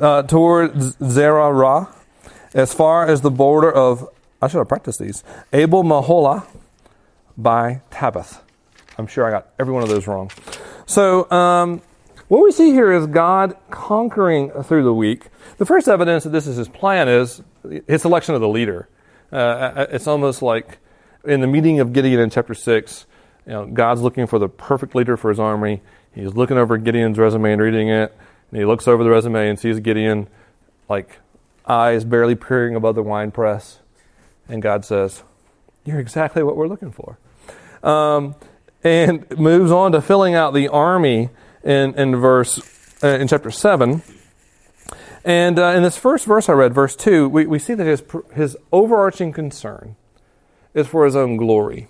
Uh, 0.00 0.22
toward 0.22 0.80
Zerah, 0.80 1.52
Ra 1.52 1.92
as 2.54 2.72
far 2.72 3.06
as 3.06 3.20
the 3.20 3.30
border 3.30 3.70
of, 3.70 4.08
I 4.40 4.46
should 4.46 4.58
have 4.58 4.68
practiced 4.68 5.00
these, 5.00 5.24
Abel 5.52 5.82
Mahola 5.82 6.46
by 7.36 7.82
Tabith. 7.90 8.40
I'm 8.96 9.08
sure 9.08 9.26
I 9.26 9.30
got 9.30 9.48
every 9.58 9.74
one 9.74 9.82
of 9.82 9.88
those 9.88 10.06
wrong. 10.06 10.30
So, 10.86 11.28
um, 11.32 11.82
what 12.28 12.42
we 12.42 12.52
see 12.52 12.70
here 12.70 12.92
is 12.92 13.06
God 13.06 13.56
conquering 13.70 14.50
through 14.62 14.84
the 14.84 14.94
weak. 14.94 15.26
The 15.58 15.66
first 15.66 15.88
evidence 15.88 16.24
that 16.24 16.30
this 16.30 16.46
is 16.46 16.56
his 16.56 16.68
plan 16.68 17.08
is 17.08 17.42
his 17.86 18.02
selection 18.02 18.34
of 18.34 18.40
the 18.40 18.48
leader. 18.48 18.88
Uh, 19.32 19.36
uh, 19.36 19.86
it's 19.90 20.06
almost 20.06 20.40
like 20.40 20.78
in 21.24 21.40
the 21.40 21.46
meeting 21.46 21.80
of 21.80 21.92
Gideon 21.92 22.20
in 22.20 22.30
chapter 22.30 22.54
6, 22.54 23.06
you 23.46 23.52
know, 23.52 23.66
God's 23.66 24.00
looking 24.00 24.26
for 24.26 24.38
the 24.38 24.48
perfect 24.48 24.94
leader 24.94 25.16
for 25.16 25.28
his 25.28 25.40
army. 25.40 25.82
He's 26.14 26.34
looking 26.34 26.58
over 26.58 26.78
Gideon's 26.78 27.18
resume 27.18 27.52
and 27.52 27.60
reading 27.60 27.88
it, 27.88 28.16
and 28.50 28.58
he 28.58 28.64
looks 28.64 28.86
over 28.86 29.02
the 29.02 29.10
resume 29.10 29.48
and 29.48 29.58
sees 29.58 29.80
Gideon, 29.80 30.28
like 30.88 31.18
eyes 31.66 32.04
barely 32.04 32.34
peering 32.34 32.76
above 32.76 32.94
the 32.94 33.02
wine 33.02 33.30
press. 33.30 33.80
And 34.48 34.62
God 34.62 34.84
says, 34.84 35.22
You're 35.84 35.98
exactly 35.98 36.42
what 36.42 36.56
we're 36.56 36.68
looking 36.68 36.92
for. 36.92 37.18
Um, 37.82 38.36
and 38.82 39.26
moves 39.38 39.70
on 39.70 39.92
to 39.92 40.00
filling 40.00 40.34
out 40.34 40.54
the 40.54 40.68
army 40.68 41.30
in, 41.62 41.94
in 41.94 42.16
verse 42.16 42.60
uh, 43.02 43.08
in 43.08 43.26
chapter 43.26 43.50
7. 43.50 44.02
And 45.24 45.58
uh, 45.58 45.68
in 45.68 45.82
this 45.82 45.96
first 45.96 46.26
verse 46.26 46.48
I 46.48 46.52
read, 46.52 46.74
verse 46.74 46.94
2, 46.94 47.28
we, 47.28 47.46
we 47.46 47.58
see 47.58 47.74
that 47.74 47.86
his, 47.86 48.02
his 48.34 48.56
overarching 48.70 49.32
concern 49.32 49.96
is 50.74 50.86
for 50.86 51.06
his 51.06 51.16
own 51.16 51.36
glory. 51.36 51.88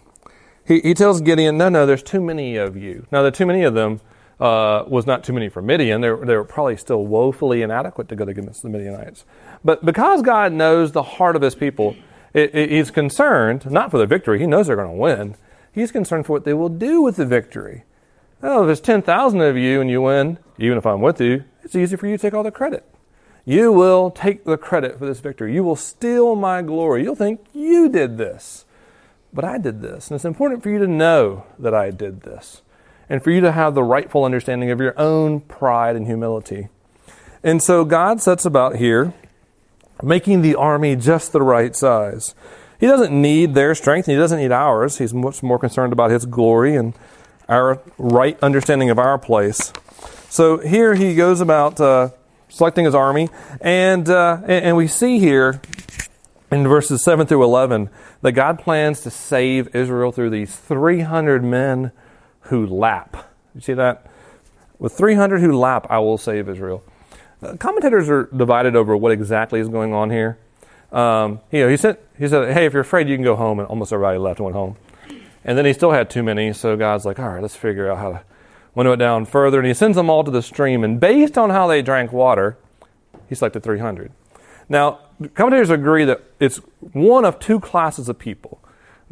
He, 0.64 0.80
he 0.80 0.94
tells 0.94 1.20
Gideon, 1.20 1.58
No, 1.58 1.68
no, 1.68 1.84
there's 1.84 2.02
too 2.02 2.20
many 2.20 2.56
of 2.56 2.76
you. 2.76 3.06
Now, 3.10 3.22
the 3.22 3.30
too 3.30 3.44
many 3.44 3.64
of 3.64 3.74
them 3.74 4.00
uh, 4.44 4.84
was 4.86 5.06
not 5.06 5.24
too 5.24 5.32
many 5.32 5.48
for 5.48 5.62
Midian. 5.62 6.02
They 6.02 6.10
were, 6.10 6.26
they 6.26 6.36
were 6.36 6.44
probably 6.44 6.76
still 6.76 7.06
woefully 7.06 7.62
inadequate 7.62 8.10
to 8.10 8.16
go 8.16 8.24
against 8.24 8.62
the 8.62 8.68
Midianites. 8.68 9.24
But 9.64 9.86
because 9.86 10.20
God 10.20 10.52
knows 10.52 10.92
the 10.92 11.02
heart 11.02 11.34
of 11.34 11.40
his 11.40 11.54
people, 11.54 11.96
it, 12.34 12.54
it, 12.54 12.70
he's 12.70 12.90
concerned, 12.90 13.70
not 13.70 13.90
for 13.90 13.96
the 13.96 14.06
victory, 14.06 14.38
he 14.38 14.46
knows 14.46 14.66
they're 14.66 14.76
going 14.76 14.90
to 14.90 14.94
win. 14.94 15.36
He's 15.72 15.90
concerned 15.90 16.26
for 16.26 16.34
what 16.34 16.44
they 16.44 16.52
will 16.52 16.68
do 16.68 17.00
with 17.00 17.16
the 17.16 17.24
victory. 17.24 17.84
Oh, 18.42 18.64
if 18.64 18.66
there's 18.66 18.80
10,000 18.82 19.40
of 19.40 19.56
you 19.56 19.80
and 19.80 19.88
you 19.88 20.02
win, 20.02 20.38
even 20.58 20.76
if 20.76 20.84
I'm 20.84 21.00
with 21.00 21.22
you, 21.22 21.44
it's 21.62 21.74
easy 21.74 21.96
for 21.96 22.06
you 22.06 22.18
to 22.18 22.20
take 22.20 22.34
all 22.34 22.42
the 22.42 22.50
credit. 22.50 22.84
You 23.46 23.72
will 23.72 24.10
take 24.10 24.44
the 24.44 24.58
credit 24.58 24.98
for 24.98 25.06
this 25.06 25.20
victory. 25.20 25.54
You 25.54 25.64
will 25.64 25.76
steal 25.76 26.36
my 26.36 26.60
glory. 26.60 27.02
You'll 27.02 27.14
think 27.14 27.40
you 27.54 27.88
did 27.88 28.18
this. 28.18 28.66
But 29.32 29.46
I 29.46 29.56
did 29.56 29.80
this. 29.80 30.08
And 30.08 30.16
it's 30.16 30.24
important 30.26 30.62
for 30.62 30.68
you 30.68 30.78
to 30.80 30.86
know 30.86 31.46
that 31.58 31.72
I 31.72 31.90
did 31.90 32.22
this. 32.22 32.60
And 33.08 33.22
for 33.22 33.30
you 33.30 33.40
to 33.40 33.52
have 33.52 33.74
the 33.74 33.82
rightful 33.82 34.24
understanding 34.24 34.70
of 34.70 34.80
your 34.80 34.98
own 34.98 35.40
pride 35.40 35.96
and 35.96 36.06
humility. 36.06 36.68
And 37.42 37.62
so 37.62 37.84
God 37.84 38.22
sets 38.22 38.46
about 38.46 38.76
here 38.76 39.12
making 40.02 40.42
the 40.42 40.54
army 40.54 40.96
just 40.96 41.32
the 41.32 41.42
right 41.42 41.76
size. 41.76 42.34
He 42.80 42.86
doesn't 42.86 43.12
need 43.12 43.54
their 43.54 43.74
strength, 43.74 44.08
and 44.08 44.14
he 44.14 44.18
doesn't 44.18 44.38
need 44.38 44.52
ours. 44.52 44.98
He's 44.98 45.14
much 45.14 45.42
more 45.42 45.58
concerned 45.58 45.92
about 45.92 46.10
his 46.10 46.26
glory 46.26 46.76
and 46.76 46.94
our 47.48 47.80
right 47.98 48.38
understanding 48.42 48.90
of 48.90 48.98
our 48.98 49.18
place. 49.18 49.72
So 50.28 50.58
here 50.58 50.94
he 50.94 51.14
goes 51.14 51.40
about 51.40 51.80
uh, 51.80 52.10
selecting 52.48 52.84
his 52.84 52.94
army, 52.94 53.28
and, 53.60 54.08
uh, 54.08 54.40
and 54.46 54.76
we 54.76 54.86
see 54.86 55.18
here 55.18 55.60
in 56.50 56.66
verses 56.66 57.02
7 57.02 57.26
through 57.26 57.44
11 57.44 57.90
that 58.22 58.32
God 58.32 58.58
plans 58.58 59.00
to 59.00 59.10
save 59.10 59.74
Israel 59.74 60.12
through 60.12 60.30
these 60.30 60.54
300 60.56 61.44
men 61.44 61.92
who 62.44 62.66
lap. 62.66 63.30
You 63.54 63.60
see 63.60 63.74
that? 63.74 64.10
With 64.78 64.92
300 64.92 65.40
who 65.40 65.56
lap, 65.56 65.86
I 65.88 65.98
will 65.98 66.18
save 66.18 66.48
Israel. 66.48 66.82
Uh, 67.42 67.56
commentators 67.56 68.08
are 68.08 68.28
divided 68.36 68.76
over 68.76 68.96
what 68.96 69.12
exactly 69.12 69.60
is 69.60 69.68
going 69.68 69.92
on 69.92 70.10
here. 70.10 70.38
Um, 70.92 71.40
you 71.50 71.60
know, 71.60 71.68
he 71.68 71.76
said, 71.76 71.98
he 72.18 72.28
said, 72.28 72.52
hey, 72.52 72.66
if 72.66 72.72
you're 72.72 72.82
afraid, 72.82 73.08
you 73.08 73.16
can 73.16 73.24
go 73.24 73.36
home, 73.36 73.58
and 73.58 73.68
almost 73.68 73.92
everybody 73.92 74.18
left 74.18 74.38
and 74.38 74.44
went 74.44 74.56
home. 74.56 74.76
And 75.44 75.58
then 75.58 75.64
he 75.64 75.72
still 75.72 75.90
had 75.90 76.08
too 76.08 76.22
many, 76.22 76.52
so 76.52 76.76
God's 76.76 77.04
like, 77.04 77.18
all 77.18 77.28
right, 77.28 77.42
let's 77.42 77.56
figure 77.56 77.90
out 77.90 77.98
how 77.98 78.12
to 78.12 78.22
winnow 78.74 78.92
it 78.92 78.96
down 78.96 79.26
further. 79.26 79.58
And 79.58 79.66
he 79.66 79.74
sends 79.74 79.96
them 79.96 80.08
all 80.08 80.24
to 80.24 80.30
the 80.30 80.42
stream. 80.42 80.84
And 80.84 80.98
based 80.98 81.36
on 81.36 81.50
how 81.50 81.66
they 81.66 81.82
drank 81.82 82.12
water, 82.12 82.56
he 83.28 83.34
selected 83.34 83.62
300. 83.62 84.12
Now, 84.68 85.00
commentators 85.34 85.70
agree 85.70 86.04
that 86.04 86.22
it's 86.40 86.56
one 86.92 87.24
of 87.24 87.38
two 87.38 87.60
classes 87.60 88.08
of 88.08 88.18
people. 88.18 88.63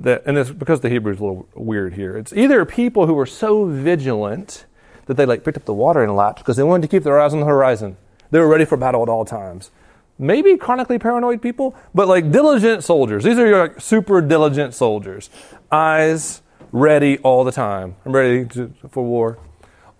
That, 0.02 0.24
and 0.26 0.36
it's 0.36 0.50
because 0.50 0.80
the 0.80 0.88
Hebrew 0.88 1.12
is 1.12 1.20
a 1.20 1.22
little 1.22 1.48
weird 1.54 1.94
here. 1.94 2.16
It's 2.16 2.32
either 2.32 2.64
people 2.64 3.06
who 3.06 3.14
were 3.14 3.26
so 3.26 3.66
vigilant 3.66 4.66
that 5.06 5.16
they 5.16 5.24
like 5.24 5.44
picked 5.44 5.56
up 5.56 5.64
the 5.64 5.74
water 5.74 6.02
and 6.02 6.14
lapped 6.16 6.38
because 6.38 6.56
they 6.56 6.62
wanted 6.62 6.82
to 6.82 6.88
keep 6.88 7.04
their 7.04 7.20
eyes 7.20 7.32
on 7.32 7.40
the 7.40 7.46
horizon. 7.46 7.96
They 8.30 8.40
were 8.40 8.48
ready 8.48 8.64
for 8.64 8.76
battle 8.76 9.02
at 9.02 9.08
all 9.08 9.24
times. 9.24 9.70
Maybe 10.18 10.56
chronically 10.56 10.98
paranoid 10.98 11.40
people, 11.40 11.74
but 11.94 12.08
like 12.08 12.32
diligent 12.32 12.84
soldiers. 12.84 13.24
These 13.24 13.38
are 13.38 13.46
your 13.46 13.68
like, 13.68 13.80
super 13.80 14.20
diligent 14.20 14.74
soldiers 14.74 15.30
eyes 15.70 16.42
ready 16.72 17.18
all 17.18 17.44
the 17.44 17.52
time. 17.52 17.96
I'm 18.04 18.12
ready 18.12 18.44
to, 18.46 18.72
for 18.90 19.04
war. 19.04 19.38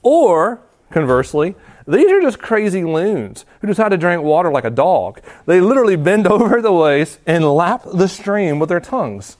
Or, 0.03 0.61
conversely, 0.91 1.55
these 1.87 2.11
are 2.11 2.21
just 2.21 2.38
crazy 2.38 2.85
loons 2.85 3.45
who 3.61 3.67
decide 3.67 3.91
to 3.91 3.97
drink 3.97 4.23
water 4.23 4.51
like 4.51 4.65
a 4.65 4.71
dog. 4.71 5.21
They 5.47 5.61
literally 5.61 5.97
bend 5.97 6.27
over 6.29 6.61
the 6.61 6.73
waist 6.73 7.21
and 7.27 7.45
lap 7.45 7.85
the 7.93 8.09
stream 8.09 8.59
with 8.59 8.69
their 8.69 8.81
tongues. 8.81 9.37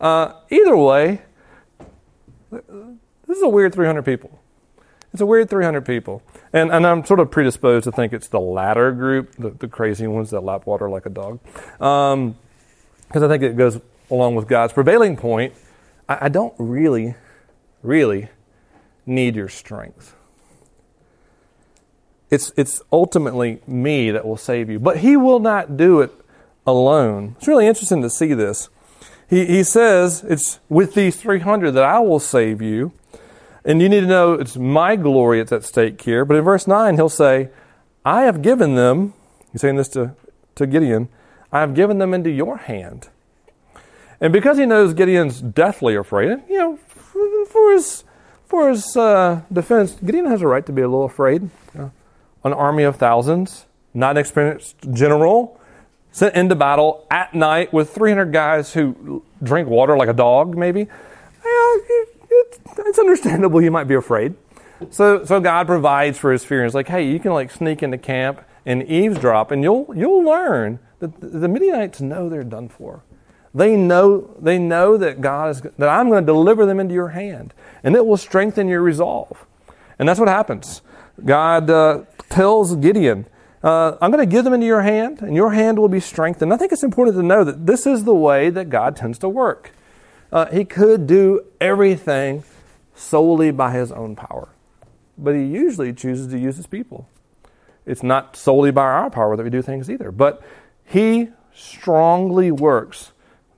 Uh, 0.00 0.34
either 0.50 0.76
way, 0.76 1.22
this 2.50 3.36
is 3.36 3.42
a 3.42 3.48
weird 3.48 3.72
300 3.74 4.04
people. 4.04 4.40
It's 5.12 5.20
a 5.20 5.26
weird 5.26 5.48
300 5.48 5.86
people. 5.86 6.22
And, 6.52 6.72
and 6.72 6.86
I'm 6.86 7.04
sort 7.04 7.20
of 7.20 7.30
predisposed 7.30 7.84
to 7.84 7.92
think 7.92 8.12
it's 8.12 8.28
the 8.28 8.40
latter 8.40 8.90
group, 8.92 9.34
the, 9.36 9.50
the 9.50 9.68
crazy 9.68 10.06
ones 10.06 10.30
that 10.30 10.40
lap 10.40 10.66
water 10.66 10.90
like 10.90 11.06
a 11.06 11.10
dog. 11.10 11.40
Because 11.78 12.14
um, 12.14 12.36
I 13.12 13.18
think 13.28 13.42
it 13.42 13.56
goes 13.56 13.80
along 14.10 14.34
with 14.34 14.48
God's 14.48 14.72
prevailing 14.72 15.16
point 15.16 15.54
I, 16.08 16.26
I 16.26 16.28
don't 16.28 16.54
really, 16.58 17.14
really 17.82 18.28
need 19.06 19.36
your 19.36 19.48
strength. 19.48 20.14
It's, 22.30 22.52
it's 22.56 22.82
ultimately 22.92 23.60
me 23.66 24.10
that 24.10 24.26
will 24.26 24.36
save 24.36 24.68
you. 24.68 24.78
But 24.78 24.98
he 24.98 25.16
will 25.16 25.38
not 25.38 25.76
do 25.76 26.00
it 26.00 26.12
alone. 26.66 27.36
It's 27.38 27.46
really 27.46 27.66
interesting 27.66 28.02
to 28.02 28.10
see 28.10 28.34
this. 28.34 28.68
He, 29.34 29.46
he 29.46 29.62
says, 29.64 30.22
It's 30.28 30.60
with 30.68 30.94
these 30.94 31.16
300 31.16 31.72
that 31.72 31.82
I 31.82 31.98
will 31.98 32.20
save 32.20 32.62
you. 32.62 32.92
And 33.64 33.82
you 33.82 33.88
need 33.88 34.02
to 34.02 34.06
know 34.06 34.34
it's 34.34 34.56
my 34.56 34.94
glory 34.94 35.38
that's 35.38 35.50
at 35.50 35.64
stake 35.64 36.00
here. 36.02 36.24
But 36.24 36.36
in 36.36 36.44
verse 36.44 36.68
9, 36.68 36.94
he'll 36.94 37.08
say, 37.08 37.48
I 38.04 38.22
have 38.22 38.42
given 38.42 38.76
them, 38.76 39.12
he's 39.50 39.62
saying 39.62 39.74
this 39.74 39.88
to, 39.88 40.14
to 40.54 40.68
Gideon, 40.68 41.08
I 41.50 41.58
have 41.58 41.74
given 41.74 41.98
them 41.98 42.14
into 42.14 42.30
your 42.30 42.58
hand. 42.58 43.08
And 44.20 44.32
because 44.32 44.56
he 44.56 44.66
knows 44.66 44.94
Gideon's 44.94 45.40
deathly 45.40 45.96
afraid, 45.96 46.38
you 46.48 46.56
know, 46.56 46.76
for 47.48 47.72
his, 47.72 48.04
for 48.44 48.68
his 48.68 48.96
uh, 48.96 49.40
defense, 49.52 49.96
Gideon 50.04 50.26
has 50.26 50.42
a 50.42 50.46
right 50.46 50.64
to 50.64 50.72
be 50.72 50.82
a 50.82 50.88
little 50.88 51.06
afraid. 51.06 51.50
Uh, 51.76 51.88
an 52.44 52.52
army 52.52 52.84
of 52.84 52.96
thousands, 52.96 53.66
not 53.94 54.12
an 54.12 54.18
experienced 54.18 54.76
general, 54.92 55.60
sent 56.14 56.36
into 56.36 56.54
battle 56.54 57.04
at 57.10 57.34
night 57.34 57.72
with 57.72 57.92
300 57.92 58.32
guys 58.32 58.72
who 58.72 59.24
drink 59.42 59.68
water 59.68 59.96
like 59.96 60.08
a 60.08 60.12
dog, 60.12 60.56
maybe. 60.56 60.86
it's 62.78 62.98
understandable 63.00 63.60
you 63.60 63.72
might 63.72 63.88
be 63.88 63.96
afraid. 63.96 64.34
So, 64.90 65.24
so 65.24 65.40
God 65.40 65.66
provides 65.66 66.16
for 66.16 66.30
his 66.30 66.44
fear. 66.44 66.64
It's 66.64 66.74
like, 66.74 66.86
hey, 66.86 67.04
you 67.10 67.18
can 67.18 67.32
like 67.32 67.50
sneak 67.50 67.82
into 67.82 67.98
camp 67.98 68.44
and 68.64 68.84
eavesdrop, 68.84 69.50
and 69.50 69.64
you'll 69.64 69.92
you'll 69.94 70.22
learn 70.22 70.78
that 71.00 71.20
the 71.20 71.48
Midianites 71.48 72.00
know 72.00 72.28
they're 72.28 72.44
done 72.44 72.68
for. 72.68 73.02
They 73.52 73.76
know 73.76 74.36
they 74.40 74.58
know 74.58 74.96
that 74.96 75.20
God 75.20 75.50
is 75.50 75.62
that 75.62 75.88
I'm 75.88 76.08
going 76.10 76.22
to 76.22 76.26
deliver 76.26 76.64
them 76.64 76.78
into 76.78 76.94
your 76.94 77.08
hand, 77.08 77.52
and 77.82 77.96
it 77.96 78.06
will 78.06 78.16
strengthen 78.16 78.68
your 78.68 78.82
resolve. 78.82 79.44
And 79.98 80.08
that's 80.08 80.20
what 80.20 80.28
happens. 80.28 80.80
God 81.24 81.70
uh, 81.70 82.04
tells 82.28 82.76
Gideon, 82.76 83.26
uh, 83.64 83.96
"I'm 84.00 84.12
going 84.12 84.24
to 84.24 84.30
give 84.30 84.44
them 84.44 84.52
into 84.52 84.66
your 84.66 84.82
hand, 84.82 85.22
and 85.22 85.34
your 85.34 85.50
hand 85.50 85.78
will 85.78 85.88
be 85.88 85.98
strengthened." 85.98 86.52
I 86.52 86.56
think 86.56 86.70
it's 86.70 86.84
important 86.84 87.16
to 87.16 87.22
know 87.22 87.42
that 87.42 87.66
this 87.66 87.86
is 87.86 88.04
the 88.04 88.14
way 88.14 88.50
that 88.50 88.70
God 88.70 88.94
tends 88.94 89.18
to 89.18 89.28
work. 89.28 89.72
Uh, 90.30 90.46
he 90.46 90.64
could 90.64 91.06
do 91.06 91.44
everything 91.60 92.44
solely 92.94 93.50
by 93.50 93.72
his 93.72 93.90
own 93.90 94.14
power, 94.14 94.48
but 95.18 95.34
he 95.34 95.44
usually 95.44 95.92
chooses 95.92 96.28
to 96.28 96.38
use 96.38 96.56
his 96.56 96.66
people. 96.66 97.08
It's 97.86 98.02
not 98.02 98.36
solely 98.36 98.70
by 98.70 98.84
our 98.84 99.10
power 99.10 99.36
that 99.36 99.42
we 99.42 99.50
do 99.50 99.62
things 99.62 99.90
either, 99.90 100.10
but 100.10 100.42
he 100.84 101.30
strongly 101.54 102.50
works 102.50 103.12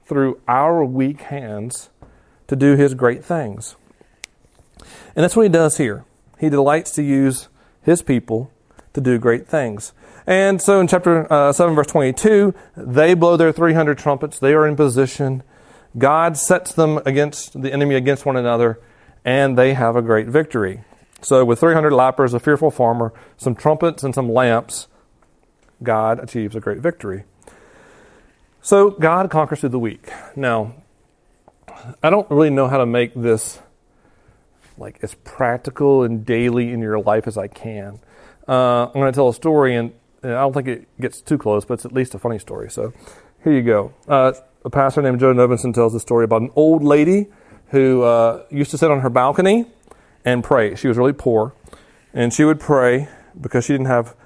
through 0.04 0.40
our 0.46 0.84
weak 0.84 1.22
hands 1.22 1.90
to 2.46 2.56
do 2.56 2.76
his 2.76 2.94
great 2.94 3.24
things. 3.24 3.76
And 5.14 5.24
that's 5.24 5.34
what 5.34 5.42
he 5.42 5.48
does 5.48 5.78
here. 5.78 6.04
He 6.38 6.48
delights 6.48 6.90
to 6.92 7.02
use 7.02 7.48
his 7.82 8.02
people 8.02 8.50
to 8.92 9.00
do 9.00 9.18
great 9.18 9.46
things. 9.46 9.92
And 10.26 10.60
so 10.60 10.80
in 10.80 10.88
chapter 10.88 11.32
uh, 11.32 11.52
7, 11.52 11.74
verse 11.74 11.86
22, 11.86 12.54
they 12.76 13.14
blow 13.14 13.36
their 13.36 13.52
300 13.52 13.96
trumpets. 13.96 14.38
They 14.38 14.54
are 14.54 14.66
in 14.66 14.74
position. 14.74 15.42
God 15.96 16.36
sets 16.36 16.72
them 16.72 17.00
against 17.06 17.60
the 17.60 17.72
enemy 17.72 17.94
against 17.94 18.26
one 18.26 18.36
another, 18.36 18.80
and 19.24 19.56
they 19.56 19.74
have 19.74 19.96
a 19.96 20.02
great 20.02 20.26
victory. 20.26 20.82
So, 21.22 21.44
with 21.44 21.60
300 21.60 21.92
lappers, 21.92 22.34
a 22.34 22.40
fearful 22.40 22.70
farmer, 22.70 23.12
some 23.36 23.54
trumpets, 23.54 24.02
and 24.02 24.14
some 24.14 24.30
lamps, 24.30 24.88
God 25.82 26.18
achieves 26.20 26.54
a 26.54 26.60
great 26.60 26.78
victory. 26.78 27.24
So, 28.60 28.90
God 28.90 29.30
conquers 29.30 29.60
through 29.60 29.70
the 29.70 29.78
weak. 29.78 30.10
Now, 30.34 30.74
I 32.02 32.10
don't 32.10 32.28
really 32.30 32.50
know 32.50 32.68
how 32.68 32.78
to 32.78 32.86
make 32.86 33.14
this 33.14 33.60
like 34.78 34.98
as 35.02 35.14
practical 35.14 36.02
and 36.02 36.26
daily 36.26 36.70
in 36.70 36.80
your 36.80 36.98
life 36.98 37.26
as 37.26 37.38
I 37.38 37.48
can. 37.48 37.98
Uh, 38.46 38.86
I'm 38.86 38.92
going 38.92 39.10
to 39.10 39.16
tell 39.16 39.28
a 39.28 39.34
story, 39.34 39.74
and, 39.74 39.88
and, 39.88 39.94
I 40.26 40.40
don't 40.40 40.52
think 40.52 40.68
it 40.68 41.00
gets 41.00 41.20
too 41.20 41.38
close, 41.38 41.64
but 41.64 41.74
it's 41.74 41.84
at 41.84 41.92
least 41.92 42.14
a 42.14 42.18
funny 42.18 42.38
story. 42.38 42.70
So, 42.70 42.92
here 43.44 43.52
you 43.52 43.62
go. 43.62 43.92
Uh, 44.08 44.32
a 44.64 44.70
pastor 44.70 45.00
named 45.02 45.20
Joe 45.20 45.32
Novenson 45.32 45.72
tells 45.72 45.94
a 45.94 46.00
story 46.00 46.24
about 46.24 46.42
an 46.42 46.50
old 46.56 46.82
lady 46.82 47.28
who 47.68 48.02
uh, 48.02 48.44
used 48.50 48.70
to 48.72 48.78
sit 48.78 48.90
on 48.90 49.00
her 49.00 49.10
balcony 49.10 49.66
and 50.24 50.42
pray. 50.42 50.74
She 50.74 50.88
was 50.88 50.96
really 50.96 51.12
poor, 51.12 51.54
and 52.12 52.32
she 52.32 52.44
would 52.44 52.60
pray 52.60 53.08
because 53.40 53.64
she 53.64 53.74
didn't 53.74 53.86
have 53.86 54.16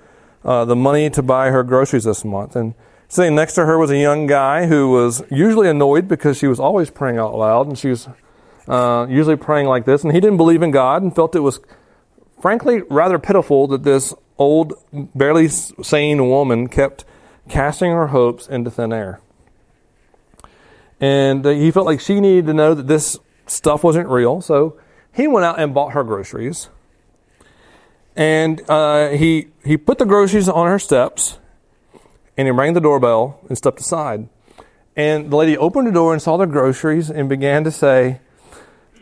uh, 0.45 0.65
the 0.65 0.77
money 0.77 1.11
to 1.11 1.23
buy 1.23 1.51
her 1.51 1.63
groceries 1.63 2.05
this 2.05 2.25
month. 2.25 2.57
And 2.57 2.75
sitting 3.09 3.35
next 3.35 3.55
to 3.55 3.67
her 3.67 3.77
was 3.79 3.91
a 3.91 3.99
young 3.99 4.27
guy 4.27 4.67
who 4.67 4.91
was 4.91 5.23
usually 5.31 5.69
annoyed 5.69 6.09
because 6.09 6.39
she 6.39 6.47
was 6.47 6.59
always 6.59 6.91
praying 6.91 7.19
out 7.19 7.35
loud, 7.35 7.67
and 7.67 7.79
she 7.79 7.89
was 7.89 8.09
uh, 8.67 9.07
usually 9.09 9.37
praying 9.37 9.67
like 9.67 9.85
this. 9.85 10.03
And 10.05 10.13
he 10.15 10.21
didn't 10.21 10.39
believe 10.39 10.63
in 10.63 10.71
God 10.71 11.03
and 11.03 11.15
felt 11.15 11.35
it 11.35 11.41
was, 11.41 11.61
frankly, 12.41 12.83
rather 12.89 13.19
pitiful 13.19 13.67
that 13.69 13.83
this 13.83 14.15
old, 14.40 14.72
barely 15.14 15.46
sane 15.48 16.29
woman 16.29 16.68
kept 16.68 17.05
casting 17.48 17.92
her 17.92 18.09
hopes 18.09 18.48
into 18.48 18.70
thin 18.70 18.92
air. 18.92 19.20
And 20.98 21.46
uh, 21.46 21.50
he 21.50 21.70
felt 21.70 21.87
like 21.87 22.00
she 22.00 22.20
needed 22.20 22.46
to 22.46 22.55
know 22.55 22.74
that 22.74 22.88
this 22.88 23.18
stuff 23.46 23.85
wasn't 23.85 24.09
real, 24.09 24.40
so 24.40 24.79
he 25.12 25.29
went 25.29 25.44
out 25.44 25.61
and 25.61 25.72
bought 25.74 25.92
her 25.92 26.03
groceries. 26.03 26.70
And 28.16 28.62
uh, 28.68 29.11
he, 29.11 29.48
he 29.64 29.76
put 29.76 29.98
the 29.98 30.07
groceries 30.07 30.48
on 30.48 30.66
her 30.66 30.79
steps, 30.79 31.38
and 32.37 32.48
he 32.48 32.53
rang 32.53 32.72
the 32.72 32.81
doorbell 32.81 33.40
and 33.48 33.57
stepped 33.57 33.81
aside. 33.81 34.29
And 34.96 35.31
the 35.31 35.37
lady 35.37 35.57
opened 35.57 35.87
the 35.87 35.92
door 35.92 36.12
and 36.12 36.20
saw 36.20 36.37
the 36.37 36.46
groceries 36.46 37.11
and 37.11 37.29
began 37.29 37.64
to 37.64 37.70
say, 37.70 38.20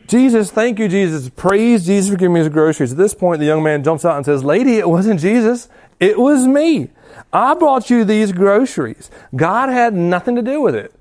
Jesus, 0.09 0.51
thank 0.51 0.79
you, 0.79 0.89
Jesus. 0.89 1.29
Praise 1.29 1.85
Jesus 1.85 2.11
for 2.11 2.17
giving 2.17 2.33
me 2.33 2.41
his 2.41 2.49
groceries. 2.49 2.93
At 2.93 2.99
this 2.99 3.15
point, 3.15 3.41
the 3.41 3.47
young 3.47 3.63
man 3.63 3.85
jumps 3.85 4.07
out 4.07 4.17
and 4.17 4.25
says, 4.25 4.43
Lady, 4.43 4.79
it 4.79 4.89
wasn't 4.89 5.21
Jesus. 5.21 5.69
It 6.01 6.19
was 6.19 6.47
me. 6.47 6.89
I 7.31 7.55
brought 7.55 7.91
you 7.91 8.05
these 8.05 8.33
groceries. 8.33 9.11
God 9.37 9.69
had 9.69 9.93
nothing 9.93 10.35
to 10.37 10.43
do 10.43 10.63
with 10.63 10.75
it. 10.75 10.95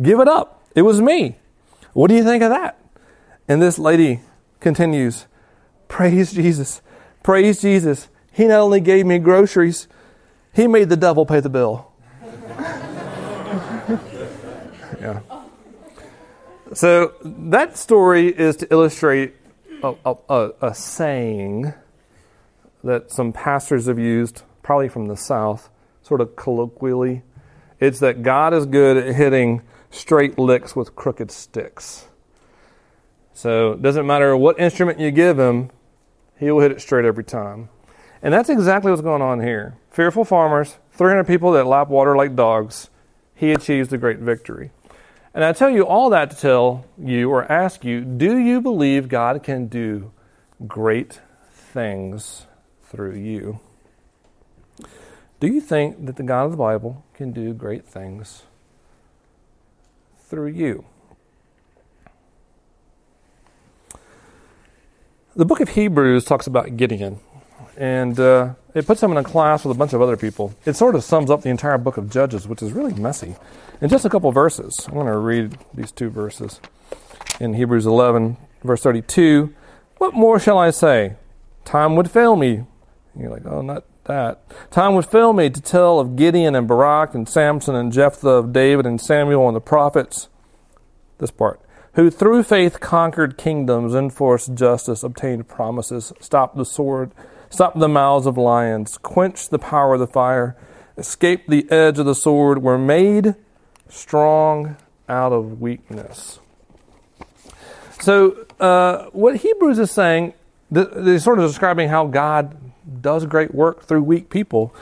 Give 0.00 0.20
it 0.20 0.28
up. 0.28 0.62
It 0.76 0.82
was 0.82 1.00
me. 1.00 1.36
What 1.92 2.08
do 2.08 2.14
you 2.14 2.22
think 2.22 2.42
of 2.42 2.50
that? 2.50 2.78
And 3.48 3.60
this 3.60 3.80
lady 3.80 4.20
continues, 4.60 5.26
Praise 5.88 6.32
Jesus. 6.32 6.82
Praise 7.24 7.60
Jesus. 7.60 8.08
He 8.30 8.44
not 8.44 8.60
only 8.60 8.80
gave 8.80 9.06
me 9.06 9.18
groceries, 9.18 9.88
he 10.54 10.68
made 10.68 10.88
the 10.88 10.96
devil 10.96 11.26
pay 11.26 11.40
the 11.40 11.50
bill. 11.50 11.92
So 16.74 17.12
that 17.22 17.76
story 17.76 18.28
is 18.28 18.56
to 18.56 18.72
illustrate 18.72 19.34
a, 19.82 19.94
a, 20.06 20.50
a, 20.62 20.74
saying 20.74 21.74
that 22.82 23.10
some 23.10 23.32
pastors 23.32 23.86
have 23.86 23.98
used, 23.98 24.42
probably 24.62 24.88
from 24.88 25.06
the 25.06 25.16
South, 25.16 25.68
sort 26.02 26.20
of 26.20 26.34
colloquially. 26.34 27.22
It's 27.78 28.00
that 28.00 28.22
God 28.22 28.54
is 28.54 28.64
good 28.64 28.96
at 28.96 29.14
hitting 29.14 29.62
straight 29.90 30.38
licks 30.38 30.74
with 30.74 30.96
crooked 30.96 31.30
sticks. 31.30 32.06
So 33.34 33.72
it 33.72 33.82
doesn't 33.82 34.06
matter 34.06 34.36
what 34.36 34.58
instrument 34.58 34.98
you 34.98 35.10
give 35.10 35.38
him, 35.38 35.70
he 36.38 36.50
will 36.50 36.60
hit 36.60 36.72
it 36.72 36.80
straight 36.80 37.04
every 37.04 37.24
time. 37.24 37.68
And 38.22 38.32
that's 38.32 38.48
exactly 38.48 38.90
what's 38.90 39.02
going 39.02 39.22
on 39.22 39.40
here. 39.40 39.76
Fearful 39.90 40.24
farmers, 40.24 40.76
300 40.92 41.24
people 41.24 41.52
that 41.52 41.66
lap 41.66 41.88
water 41.88 42.16
like 42.16 42.34
dogs, 42.34 42.88
he 43.34 43.52
achieves 43.52 43.88
the 43.88 43.98
great 43.98 44.18
victory. 44.18 44.70
And 45.34 45.44
I 45.44 45.52
tell 45.52 45.70
you 45.70 45.86
all 45.86 46.10
that 46.10 46.30
to 46.30 46.36
tell 46.36 46.84
you 46.98 47.30
or 47.30 47.50
ask 47.50 47.84
you 47.84 48.02
do 48.02 48.36
you 48.36 48.60
believe 48.60 49.08
God 49.08 49.42
can 49.42 49.66
do 49.66 50.12
great 50.66 51.20
things 51.50 52.46
through 52.84 53.16
you? 53.16 53.58
Do 55.40 55.46
you 55.48 55.60
think 55.60 56.06
that 56.06 56.16
the 56.16 56.22
God 56.22 56.44
of 56.44 56.50
the 56.52 56.56
Bible 56.56 57.04
can 57.14 57.32
do 57.32 57.52
great 57.54 57.84
things 57.86 58.42
through 60.28 60.48
you? 60.48 60.84
The 65.34 65.46
book 65.46 65.60
of 65.60 65.70
Hebrews 65.70 66.26
talks 66.26 66.46
about 66.46 66.76
Gideon, 66.76 67.18
and 67.76 68.18
uh, 68.18 68.54
it 68.74 68.86
puts 68.86 69.02
him 69.02 69.10
in 69.10 69.16
a 69.16 69.24
class 69.24 69.64
with 69.64 69.74
a 69.74 69.78
bunch 69.78 69.92
of 69.92 70.00
other 70.00 70.16
people. 70.16 70.54
It 70.64 70.74
sort 70.74 70.94
of 70.94 71.04
sums 71.04 71.30
up 71.30 71.42
the 71.42 71.50
entire 71.50 71.78
book 71.78 71.96
of 71.96 72.10
Judges, 72.10 72.46
which 72.46 72.62
is 72.62 72.72
really 72.72 72.94
messy. 72.94 73.36
In 73.80 73.88
just 73.88 74.04
a 74.04 74.10
couple 74.10 74.30
verses, 74.32 74.86
I'm 74.86 74.94
going 74.94 75.06
to 75.06 75.16
read 75.16 75.58
these 75.74 75.92
two 75.92 76.10
verses. 76.10 76.60
In 77.40 77.54
Hebrews 77.54 77.86
11, 77.86 78.36
verse 78.62 78.82
32, 78.82 79.54
What 79.98 80.14
more 80.14 80.38
shall 80.38 80.58
I 80.58 80.70
say? 80.70 81.16
Time 81.64 81.96
would 81.96 82.10
fail 82.10 82.36
me. 82.36 82.64
And 83.14 83.22
you're 83.22 83.30
like, 83.30 83.46
oh, 83.46 83.62
not 83.62 83.84
that. 84.04 84.42
Time 84.70 84.94
would 84.94 85.06
fail 85.06 85.32
me 85.32 85.50
to 85.50 85.60
tell 85.60 85.98
of 85.98 86.16
Gideon 86.16 86.54
and 86.54 86.68
Barak 86.68 87.14
and 87.14 87.28
Samson 87.28 87.74
and 87.74 87.92
Jephthah, 87.92 88.28
of 88.28 88.52
David 88.52 88.86
and 88.86 89.00
Samuel 89.00 89.48
and 89.48 89.56
the 89.56 89.60
prophets. 89.60 90.28
This 91.18 91.30
part 91.30 91.60
who 91.94 92.10
through 92.10 92.42
faith 92.42 92.80
conquered 92.80 93.36
kingdoms, 93.36 93.94
enforced 93.94 94.54
justice, 94.54 95.02
obtained 95.02 95.48
promises, 95.48 96.12
stopped 96.20 96.56
the 96.56 96.64
sword, 96.64 97.12
stopped 97.52 97.78
the 97.78 97.88
mouths 97.88 98.26
of 98.26 98.38
lions, 98.38 98.98
quench 98.98 99.50
the 99.50 99.58
power 99.58 99.94
of 99.94 100.00
the 100.00 100.06
fire, 100.06 100.56
escape 100.96 101.46
the 101.46 101.70
edge 101.70 101.98
of 101.98 102.06
the 102.06 102.14
sword, 102.14 102.62
were 102.62 102.78
made 102.78 103.34
strong 103.88 104.76
out 105.08 105.32
of 105.32 105.60
weakness. 105.60 106.40
So, 108.00 108.46
uh, 108.58 109.06
what 109.12 109.36
Hebrews 109.36 109.78
is 109.78 109.90
saying, 109.90 110.32
they're 110.70 111.18
sort 111.18 111.38
of 111.38 111.48
describing 111.48 111.90
how 111.90 112.06
God 112.06 112.56
does 113.00 113.26
great 113.26 113.54
work 113.54 113.84
through 113.84 114.02
weak 114.02 114.30
people. 114.30 114.74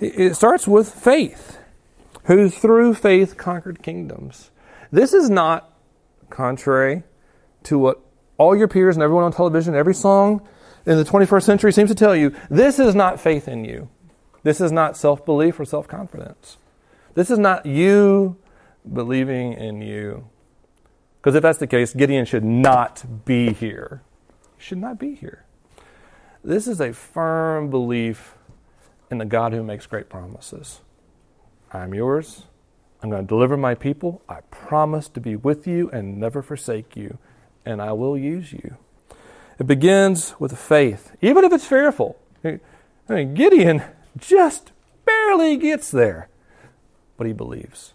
It 0.00 0.34
starts 0.34 0.66
with 0.66 0.92
faith, 0.92 1.58
who 2.24 2.50
through 2.50 2.94
faith 2.94 3.36
conquered 3.36 3.82
kingdoms. 3.82 4.50
This 4.90 5.14
is 5.14 5.30
not 5.30 5.72
contrary 6.28 7.04
to 7.62 7.78
what 7.78 8.00
all 8.36 8.56
your 8.56 8.68
peers 8.68 8.96
and 8.96 9.02
everyone 9.02 9.24
on 9.24 9.32
television, 9.32 9.74
every 9.74 9.94
song 9.94 10.46
in 10.86 10.96
the 10.96 11.04
21st 11.04 11.42
century 11.42 11.72
seems 11.72 11.90
to 11.90 11.94
tell 11.94 12.14
you. 12.14 12.34
This 12.48 12.78
is 12.78 12.94
not 12.94 13.20
faith 13.20 13.48
in 13.48 13.64
you. 13.64 13.88
This 14.42 14.60
is 14.60 14.70
not 14.70 14.96
self 14.96 15.24
belief 15.26 15.58
or 15.58 15.64
self 15.64 15.88
confidence. 15.88 16.56
This 17.14 17.30
is 17.30 17.38
not 17.38 17.66
you 17.66 18.36
believing 18.90 19.52
in 19.54 19.82
you. 19.82 20.28
Because 21.16 21.34
if 21.34 21.42
that's 21.42 21.58
the 21.58 21.66
case, 21.66 21.92
Gideon 21.92 22.24
should 22.24 22.44
not 22.44 23.24
be 23.24 23.52
here. 23.52 24.02
You 24.56 24.62
should 24.62 24.78
not 24.78 24.98
be 24.98 25.14
here. 25.14 25.44
This 26.44 26.68
is 26.68 26.80
a 26.80 26.92
firm 26.92 27.68
belief 27.68 28.36
in 29.10 29.18
the 29.18 29.24
God 29.24 29.52
who 29.52 29.64
makes 29.64 29.86
great 29.86 30.08
promises. 30.08 30.80
I'm 31.72 31.92
yours. 31.94 32.44
I'm 33.02 33.10
going 33.10 33.22
to 33.22 33.28
deliver 33.28 33.56
my 33.56 33.74
people. 33.74 34.22
I 34.28 34.40
promise 34.52 35.08
to 35.08 35.20
be 35.20 35.34
with 35.34 35.66
you 35.66 35.90
and 35.90 36.18
never 36.20 36.42
forsake 36.42 36.96
you, 36.96 37.18
and 37.64 37.82
I 37.82 37.92
will 37.92 38.16
use 38.16 38.52
you. 38.52 38.76
It 39.58 39.66
begins 39.66 40.34
with 40.38 40.56
faith, 40.58 41.12
even 41.22 41.44
if 41.44 41.52
it's 41.52 41.66
fearful. 41.66 42.18
I 42.44 42.60
mean, 43.08 43.34
Gideon 43.34 43.82
just 44.16 44.72
barely 45.04 45.56
gets 45.56 45.90
there, 45.90 46.28
but 47.16 47.26
he 47.26 47.32
believes, 47.32 47.94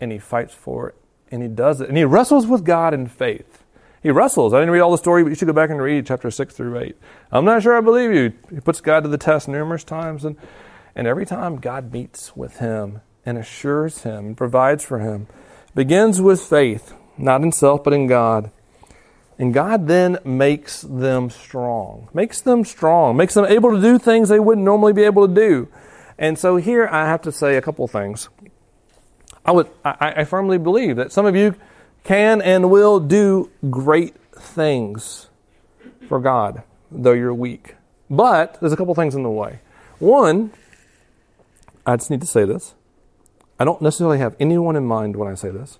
and 0.00 0.12
he 0.12 0.18
fights 0.18 0.54
for 0.54 0.90
it, 0.90 0.96
and 1.30 1.42
he 1.42 1.48
does 1.48 1.80
it, 1.80 1.88
and 1.88 1.96
he 1.96 2.04
wrestles 2.04 2.46
with 2.46 2.64
God 2.64 2.92
in 2.92 3.06
faith. 3.06 3.64
He 4.02 4.10
wrestles. 4.10 4.54
I 4.54 4.60
didn't 4.60 4.72
read 4.72 4.80
all 4.80 4.92
the 4.92 4.98
story, 4.98 5.22
but 5.22 5.30
you 5.30 5.34
should 5.34 5.48
go 5.48 5.52
back 5.52 5.70
and 5.70 5.82
read 5.82 6.06
chapter 6.06 6.30
6 6.30 6.54
through 6.54 6.78
8. 6.78 6.96
I'm 7.32 7.44
not 7.44 7.62
sure 7.62 7.76
I 7.76 7.80
believe 7.80 8.12
you. 8.12 8.32
He 8.50 8.60
puts 8.60 8.80
God 8.80 9.02
to 9.02 9.08
the 9.08 9.18
test 9.18 9.48
numerous 9.48 9.82
times, 9.82 10.24
and, 10.24 10.36
and 10.94 11.06
every 11.06 11.26
time 11.26 11.56
God 11.56 11.92
meets 11.92 12.36
with 12.36 12.58
him 12.58 13.00
and 13.26 13.36
assures 13.36 14.02
him 14.02 14.26
and 14.26 14.36
provides 14.36 14.84
for 14.84 15.00
him. 15.00 15.26
Begins 15.74 16.20
with 16.20 16.40
faith, 16.40 16.94
not 17.16 17.42
in 17.42 17.52
self, 17.52 17.84
but 17.84 17.92
in 17.92 18.06
God. 18.06 18.50
And 19.38 19.54
God 19.54 19.86
then 19.86 20.18
makes 20.24 20.82
them 20.82 21.30
strong, 21.30 22.08
makes 22.12 22.40
them 22.40 22.64
strong, 22.64 23.16
makes 23.16 23.34
them 23.34 23.44
able 23.44 23.70
to 23.70 23.80
do 23.80 23.98
things 23.98 24.28
they 24.28 24.40
wouldn't 24.40 24.64
normally 24.64 24.92
be 24.92 25.04
able 25.04 25.28
to 25.28 25.34
do. 25.34 25.68
And 26.18 26.36
so 26.36 26.56
here 26.56 26.88
I 26.90 27.06
have 27.06 27.22
to 27.22 27.30
say 27.30 27.56
a 27.56 27.62
couple 27.62 27.86
things. 27.86 28.28
I 29.44 29.52
would, 29.52 29.70
I, 29.84 30.14
I 30.16 30.24
firmly 30.24 30.58
believe 30.58 30.96
that 30.96 31.12
some 31.12 31.24
of 31.24 31.36
you 31.36 31.54
can 32.02 32.42
and 32.42 32.68
will 32.68 32.98
do 32.98 33.50
great 33.70 34.16
things 34.32 35.28
for 36.08 36.18
God, 36.18 36.64
though 36.90 37.12
you're 37.12 37.32
weak. 37.32 37.76
But 38.10 38.58
there's 38.60 38.72
a 38.72 38.76
couple 38.76 38.94
things 38.96 39.14
in 39.14 39.22
the 39.22 39.30
way. 39.30 39.60
One, 40.00 40.50
I 41.86 41.96
just 41.96 42.10
need 42.10 42.20
to 42.22 42.26
say 42.26 42.44
this. 42.44 42.74
I 43.58 43.64
don't 43.64 43.80
necessarily 43.82 44.18
have 44.18 44.34
anyone 44.40 44.74
in 44.74 44.84
mind 44.84 45.16
when 45.16 45.28
I 45.28 45.34
say 45.34 45.50
this. 45.50 45.78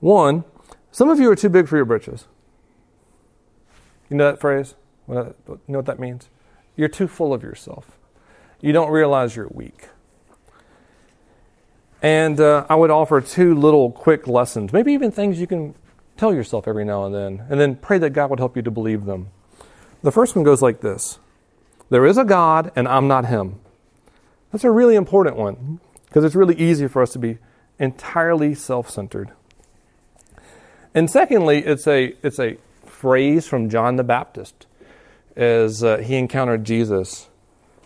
One, 0.00 0.44
some 0.92 1.08
of 1.08 1.18
you 1.18 1.30
are 1.30 1.36
too 1.36 1.48
big 1.48 1.68
for 1.68 1.76
your 1.76 1.84
britches. 1.84 2.26
You 4.10 4.16
know 4.16 4.30
that 4.30 4.40
phrase? 4.40 4.74
You 5.08 5.34
know 5.46 5.78
what 5.78 5.86
that 5.86 5.98
means? 5.98 6.28
You're 6.76 6.88
too 6.88 7.08
full 7.08 7.32
of 7.32 7.42
yourself. 7.42 7.98
You 8.60 8.72
don't 8.72 8.90
realize 8.90 9.36
you're 9.36 9.48
weak. 9.50 9.88
And 12.02 12.38
uh, 12.38 12.66
I 12.68 12.74
would 12.74 12.90
offer 12.90 13.20
two 13.20 13.54
little 13.54 13.90
quick 13.90 14.26
lessons, 14.26 14.72
maybe 14.72 14.92
even 14.92 15.10
things 15.10 15.40
you 15.40 15.46
can 15.46 15.74
tell 16.16 16.34
yourself 16.34 16.68
every 16.68 16.84
now 16.84 17.04
and 17.04 17.14
then, 17.14 17.46
and 17.48 17.58
then 17.58 17.76
pray 17.76 17.98
that 17.98 18.10
God 18.10 18.30
would 18.30 18.38
help 18.38 18.56
you 18.56 18.62
to 18.62 18.70
believe 18.70 19.04
them. 19.04 19.28
The 20.02 20.12
first 20.12 20.36
one 20.36 20.44
goes 20.44 20.60
like 20.60 20.80
this 20.80 21.18
There 21.88 22.04
is 22.04 22.18
a 22.18 22.24
God, 22.24 22.70
and 22.76 22.86
I'm 22.86 23.08
not 23.08 23.26
Him. 23.26 23.60
That's 24.52 24.64
a 24.64 24.70
really 24.70 24.96
important 24.96 25.36
one 25.36 25.80
because 26.06 26.24
it's 26.24 26.34
really 26.34 26.56
easy 26.56 26.86
for 26.88 27.02
us 27.02 27.12
to 27.14 27.18
be 27.18 27.38
entirely 27.78 28.54
self 28.54 28.90
centered. 28.90 29.32
And 30.94 31.10
secondly, 31.10 31.64
it's 31.64 31.86
a, 31.88 32.14
it's 32.22 32.38
a 32.38 32.58
phrase 33.04 33.46
from 33.46 33.68
John 33.68 33.96
the 33.96 34.02
Baptist 34.02 34.66
as 35.36 35.84
uh, 35.84 35.98
he 35.98 36.16
encountered 36.16 36.64
Jesus. 36.64 37.28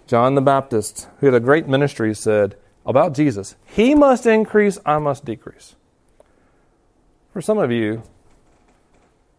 John 0.06 0.36
the 0.36 0.40
Baptist, 0.40 1.08
who 1.18 1.26
had 1.26 1.34
a 1.34 1.40
great 1.40 1.66
ministry, 1.66 2.14
said 2.14 2.54
about 2.86 3.14
Jesus, 3.14 3.56
He 3.66 3.96
must 3.96 4.26
increase, 4.26 4.78
I 4.86 4.98
must 4.98 5.24
decrease. 5.24 5.74
For 7.32 7.42
some 7.42 7.58
of 7.58 7.72
you, 7.72 8.04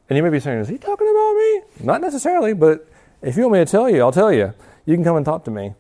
and 0.10 0.18
you 0.18 0.22
may 0.22 0.30
be 0.30 0.42
saying, 0.42 0.60
Is 0.60 0.68
he 0.68 0.78
talking 0.78 1.08
about 1.08 1.34
me? 1.34 1.86
Not 1.86 2.02
necessarily, 2.02 2.52
but 2.52 2.86
if 3.22 3.38
you 3.38 3.44
want 3.44 3.54
me 3.54 3.60
to 3.60 3.72
tell 3.72 3.90
you, 3.90 4.02
I'll 4.02 4.12
tell 4.12 4.34
you. 4.34 4.54
You 4.86 4.96
can 4.96 5.06
come 5.06 5.16
and 5.16 5.26
talk 5.26 5.46
to 5.46 5.52
me. 5.52 5.76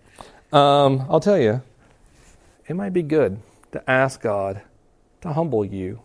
Um, 0.54 1.06
I'll 1.10 1.20
tell 1.20 1.38
you 1.38 1.62
it 2.70 2.74
might 2.78 2.94
be 2.94 3.04
good 3.04 3.42
to 3.74 3.90
ask 3.90 4.22
God 4.22 4.62
to 5.20 5.34
humble 5.34 5.66
you. 5.66 6.00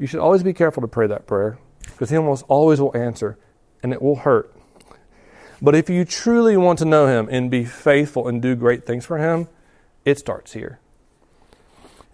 You 0.00 0.08
should 0.08 0.18
always 0.18 0.42
be 0.42 0.52
careful 0.52 0.80
to 0.80 0.88
pray 0.88 1.06
that 1.06 1.28
prayer 1.28 1.58
because 2.02 2.10
He 2.10 2.16
almost 2.16 2.44
always 2.48 2.80
will 2.80 2.96
answer 2.96 3.38
and 3.80 3.92
it 3.92 4.02
will 4.02 4.16
hurt. 4.16 4.52
But 5.60 5.76
if 5.76 5.88
you 5.88 6.04
truly 6.04 6.56
want 6.56 6.80
to 6.80 6.84
know 6.84 7.06
Him 7.06 7.28
and 7.30 7.48
be 7.48 7.64
faithful 7.64 8.26
and 8.26 8.42
do 8.42 8.56
great 8.56 8.84
things 8.84 9.06
for 9.06 9.18
Him, 9.18 9.46
it 10.04 10.18
starts 10.18 10.52
here. 10.52 10.80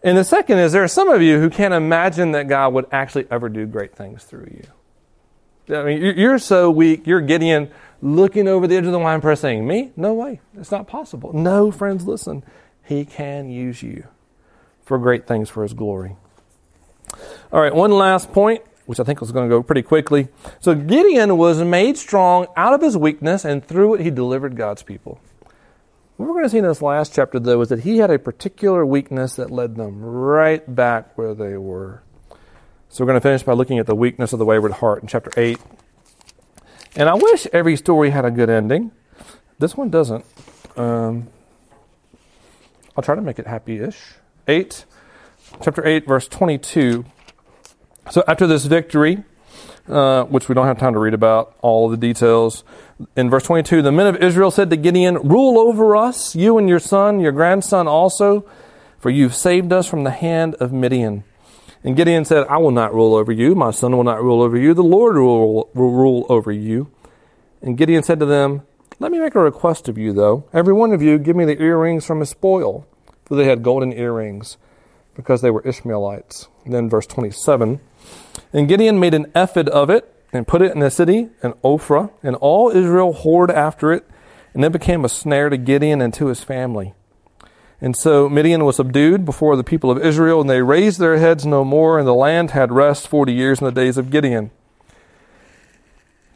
And 0.02 0.18
the 0.18 0.24
second 0.24 0.58
is 0.58 0.72
there 0.72 0.84
are 0.84 0.88
some 0.88 1.08
of 1.08 1.22
you 1.22 1.40
who 1.40 1.48
can't 1.48 1.72
imagine 1.72 2.32
that 2.32 2.48
God 2.48 2.74
would 2.74 2.84
actually 2.92 3.28
ever 3.30 3.48
do 3.48 3.64
great 3.64 3.96
things 3.96 4.24
through 4.24 4.50
you. 4.50 5.74
I 5.74 5.82
mean, 5.84 6.02
you're 6.18 6.38
so 6.38 6.70
weak, 6.70 7.06
you're 7.06 7.22
Gideon 7.22 7.70
looking 8.02 8.46
over 8.46 8.66
the 8.66 8.76
edge 8.76 8.84
of 8.84 8.92
the 8.92 8.98
wine 8.98 9.22
press 9.22 9.40
saying, 9.40 9.66
Me? 9.66 9.90
No 9.96 10.12
way. 10.12 10.42
It's 10.54 10.70
not 10.70 10.86
possible. 10.86 11.32
No, 11.32 11.70
friends, 11.70 12.06
listen. 12.06 12.44
He 12.84 13.06
can 13.06 13.48
use 13.48 13.82
you 13.82 14.06
for 14.84 14.98
great 14.98 15.26
things 15.26 15.48
for 15.48 15.62
His 15.62 15.72
glory. 15.72 16.16
All 17.50 17.62
right, 17.62 17.74
one 17.74 17.90
last 17.90 18.34
point, 18.34 18.62
which 18.88 18.98
I 18.98 19.04
think 19.04 19.20
was 19.20 19.32
going 19.32 19.46
to 19.46 19.54
go 19.54 19.62
pretty 19.62 19.82
quickly. 19.82 20.28
So 20.60 20.74
Gideon 20.74 21.36
was 21.36 21.62
made 21.62 21.98
strong 21.98 22.46
out 22.56 22.72
of 22.72 22.80
his 22.80 22.96
weakness, 22.96 23.44
and 23.44 23.62
through 23.62 23.96
it 23.96 24.00
he 24.00 24.08
delivered 24.08 24.56
God's 24.56 24.82
people. 24.82 25.20
What 26.16 26.26
we're 26.26 26.32
going 26.32 26.46
to 26.46 26.48
see 26.48 26.56
in 26.56 26.64
this 26.64 26.80
last 26.80 27.12
chapter, 27.14 27.38
though, 27.38 27.60
is 27.60 27.68
that 27.68 27.80
he 27.80 27.98
had 27.98 28.10
a 28.10 28.18
particular 28.18 28.86
weakness 28.86 29.36
that 29.36 29.50
led 29.50 29.76
them 29.76 30.00
right 30.00 30.74
back 30.74 31.18
where 31.18 31.34
they 31.34 31.58
were. 31.58 32.02
So 32.88 33.04
we're 33.04 33.08
going 33.08 33.20
to 33.20 33.28
finish 33.28 33.42
by 33.42 33.52
looking 33.52 33.78
at 33.78 33.84
the 33.84 33.94
weakness 33.94 34.32
of 34.32 34.38
the 34.38 34.46
wayward 34.46 34.72
heart 34.72 35.02
in 35.02 35.08
chapter 35.08 35.30
8. 35.36 35.58
And 36.96 37.10
I 37.10 37.14
wish 37.14 37.46
every 37.52 37.76
story 37.76 38.08
had 38.08 38.24
a 38.24 38.30
good 38.30 38.48
ending. 38.48 38.92
This 39.58 39.76
one 39.76 39.90
doesn't. 39.90 40.24
Um, 40.78 41.28
I'll 42.96 43.04
try 43.04 43.16
to 43.16 43.20
make 43.20 43.38
it 43.38 43.46
happy 43.46 43.80
ish. 43.80 44.14
8, 44.48 44.86
chapter 45.60 45.86
8, 45.86 46.06
verse 46.06 46.26
22. 46.26 47.04
So 48.10 48.24
after 48.26 48.46
this 48.46 48.64
victory, 48.64 49.24
uh, 49.88 50.24
which 50.24 50.48
we 50.48 50.54
don't 50.54 50.66
have 50.66 50.78
time 50.78 50.94
to 50.94 50.98
read 50.98 51.14
about 51.14 51.56
all 51.60 51.88
the 51.88 51.96
details, 51.96 52.64
in 53.16 53.30
verse 53.30 53.44
22, 53.44 53.82
the 53.82 53.92
men 53.92 54.06
of 54.06 54.16
Israel 54.16 54.50
said 54.50 54.70
to 54.70 54.76
Gideon, 54.76 55.16
Rule 55.16 55.58
over 55.58 55.96
us, 55.96 56.34
you 56.34 56.58
and 56.58 56.68
your 56.68 56.78
son, 56.78 57.20
your 57.20 57.32
grandson 57.32 57.86
also, 57.86 58.48
for 58.98 59.10
you've 59.10 59.34
saved 59.34 59.72
us 59.72 59.86
from 59.86 60.04
the 60.04 60.10
hand 60.10 60.54
of 60.56 60.72
Midian. 60.72 61.24
And 61.84 61.96
Gideon 61.96 62.24
said, 62.24 62.46
I 62.48 62.56
will 62.56 62.72
not 62.72 62.92
rule 62.92 63.14
over 63.14 63.30
you. 63.30 63.54
My 63.54 63.70
son 63.70 63.96
will 63.96 64.04
not 64.04 64.22
rule 64.22 64.42
over 64.42 64.56
you. 64.56 64.74
The 64.74 64.82
Lord 64.82 65.16
will, 65.16 65.70
will 65.74 65.92
rule 65.92 66.26
over 66.28 66.50
you. 66.50 66.90
And 67.62 67.78
Gideon 67.78 68.02
said 68.02 68.18
to 68.20 68.26
them, 68.26 68.62
let 69.00 69.12
me 69.12 69.20
make 69.20 69.36
a 69.36 69.40
request 69.40 69.88
of 69.88 69.96
you, 69.96 70.12
though. 70.12 70.44
Every 70.52 70.74
one 70.74 70.92
of 70.92 71.00
you, 71.00 71.18
give 71.18 71.36
me 71.36 71.44
the 71.44 71.60
earrings 71.62 72.04
from 72.04 72.18
his 72.18 72.30
spoil. 72.30 72.84
For 73.24 73.36
they 73.36 73.44
had 73.44 73.62
golden 73.62 73.92
earrings, 73.92 74.56
because 75.14 75.40
they 75.40 75.50
were 75.50 75.62
Ishmaelites. 75.62 76.48
And 76.64 76.74
then 76.74 76.88
verse 76.88 77.06
27. 77.06 77.80
And 78.52 78.68
Gideon 78.68 78.98
made 78.98 79.14
an 79.14 79.30
ephod 79.34 79.68
of 79.68 79.90
it, 79.90 80.14
and 80.32 80.46
put 80.46 80.62
it 80.62 80.72
in 80.72 80.80
the 80.80 80.90
city, 80.90 81.28
in 81.42 81.52
Ophrah, 81.64 82.10
and 82.22 82.36
all 82.36 82.70
Israel 82.70 83.14
whored 83.14 83.50
after 83.50 83.92
it, 83.92 84.06
and 84.52 84.64
it 84.64 84.72
became 84.72 85.04
a 85.04 85.08
snare 85.08 85.48
to 85.48 85.56
Gideon 85.56 86.02
and 86.02 86.12
to 86.14 86.26
his 86.26 86.42
family. 86.42 86.92
And 87.80 87.96
so 87.96 88.28
Midian 88.28 88.64
was 88.64 88.76
subdued 88.76 89.24
before 89.24 89.56
the 89.56 89.64
people 89.64 89.90
of 89.90 90.04
Israel, 90.04 90.40
and 90.40 90.50
they 90.50 90.62
raised 90.62 90.98
their 90.98 91.16
heads 91.16 91.46
no 91.46 91.64
more, 91.64 91.98
and 91.98 92.06
the 92.06 92.14
land 92.14 92.50
had 92.50 92.72
rest 92.72 93.06
forty 93.08 93.32
years 93.32 93.60
in 93.60 93.66
the 93.66 93.72
days 93.72 93.96
of 93.96 94.10
Gideon. 94.10 94.50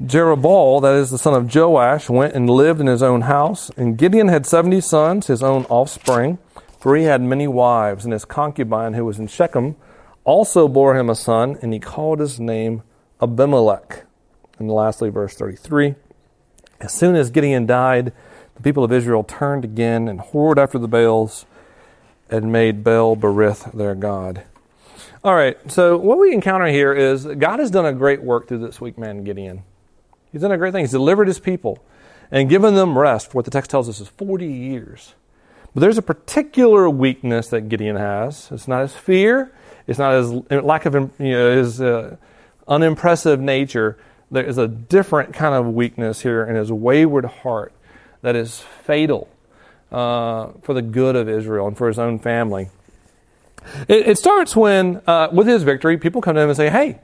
Jerubbaal, 0.02 0.80
that 0.82 0.94
is 0.94 1.10
the 1.10 1.18
son 1.18 1.34
of 1.34 1.54
Joash, 1.54 2.08
went 2.08 2.34
and 2.34 2.48
lived 2.48 2.80
in 2.80 2.86
his 2.86 3.02
own 3.02 3.22
house. 3.22 3.70
And 3.76 3.98
Gideon 3.98 4.28
had 4.28 4.46
seventy 4.46 4.80
sons, 4.80 5.26
his 5.26 5.42
own 5.42 5.64
offspring, 5.66 6.38
for 6.78 6.96
he 6.96 7.04
had 7.04 7.20
many 7.20 7.46
wives. 7.46 8.04
And 8.04 8.12
his 8.12 8.24
concubine, 8.24 8.94
who 8.94 9.04
was 9.04 9.18
in 9.18 9.26
Shechem, 9.26 9.76
also 10.24 10.68
bore 10.68 10.96
him 10.96 11.10
a 11.10 11.14
son, 11.14 11.58
and 11.62 11.72
he 11.72 11.78
called 11.78 12.20
his 12.20 12.38
name 12.38 12.82
Abimelech. 13.20 14.04
And 14.58 14.70
lastly, 14.70 15.10
verse 15.10 15.34
33 15.34 15.94
As 16.80 16.92
soon 16.92 17.16
as 17.16 17.30
Gideon 17.30 17.66
died, 17.66 18.12
the 18.54 18.62
people 18.62 18.84
of 18.84 18.92
Israel 18.92 19.24
turned 19.24 19.64
again 19.64 20.08
and 20.08 20.20
whored 20.20 20.58
after 20.58 20.78
the 20.78 20.88
Baals 20.88 21.46
and 22.30 22.52
made 22.52 22.84
Baal 22.84 23.16
Berith 23.16 23.72
their 23.72 23.94
God. 23.94 24.44
All 25.24 25.34
right, 25.34 25.56
so 25.70 25.96
what 25.96 26.18
we 26.18 26.32
encounter 26.32 26.66
here 26.66 26.92
is 26.92 27.26
God 27.26 27.60
has 27.60 27.70
done 27.70 27.86
a 27.86 27.92
great 27.92 28.22
work 28.22 28.48
through 28.48 28.58
this 28.58 28.80
weak 28.80 28.98
man, 28.98 29.24
Gideon. 29.24 29.62
He's 30.32 30.40
done 30.40 30.52
a 30.52 30.58
great 30.58 30.72
thing. 30.72 30.82
He's 30.82 30.90
delivered 30.90 31.28
his 31.28 31.38
people 31.38 31.84
and 32.30 32.48
given 32.48 32.74
them 32.74 32.98
rest 32.98 33.30
for 33.30 33.38
what 33.38 33.44
the 33.44 33.50
text 33.50 33.70
tells 33.70 33.88
us 33.88 34.00
is 34.00 34.08
40 34.08 34.46
years. 34.46 35.14
But 35.74 35.80
there's 35.80 35.98
a 35.98 36.02
particular 36.02 36.88
weakness 36.90 37.48
that 37.48 37.68
Gideon 37.68 37.96
has. 37.96 38.50
It's 38.50 38.68
not 38.68 38.82
his 38.82 38.94
fear. 38.94 39.52
It's 39.86 39.98
not 39.98 40.12
his 40.14 40.30
lack 40.62 40.86
of 40.86 40.94
you 40.94 41.10
know, 41.18 41.56
his 41.56 41.80
uh, 41.80 42.16
unimpressive 42.68 43.40
nature. 43.40 43.98
There 44.30 44.44
is 44.44 44.58
a 44.58 44.68
different 44.68 45.34
kind 45.34 45.54
of 45.54 45.74
weakness 45.74 46.22
here 46.22 46.44
in 46.44 46.56
his 46.56 46.70
wayward 46.70 47.24
heart 47.24 47.72
that 48.20 48.36
is 48.36 48.60
fatal 48.84 49.28
uh, 49.90 50.48
for 50.62 50.74
the 50.74 50.82
good 50.82 51.16
of 51.16 51.28
Israel 51.28 51.66
and 51.66 51.76
for 51.76 51.88
his 51.88 51.98
own 51.98 52.18
family. 52.18 52.68
It, 53.88 54.08
it 54.08 54.18
starts 54.18 54.54
when, 54.54 55.00
uh, 55.06 55.28
with 55.32 55.46
his 55.46 55.62
victory, 55.62 55.96
people 55.96 56.20
come 56.20 56.34
to 56.34 56.40
him 56.40 56.48
and 56.48 56.56
say, 56.56 56.70
"Hey, 56.70 57.00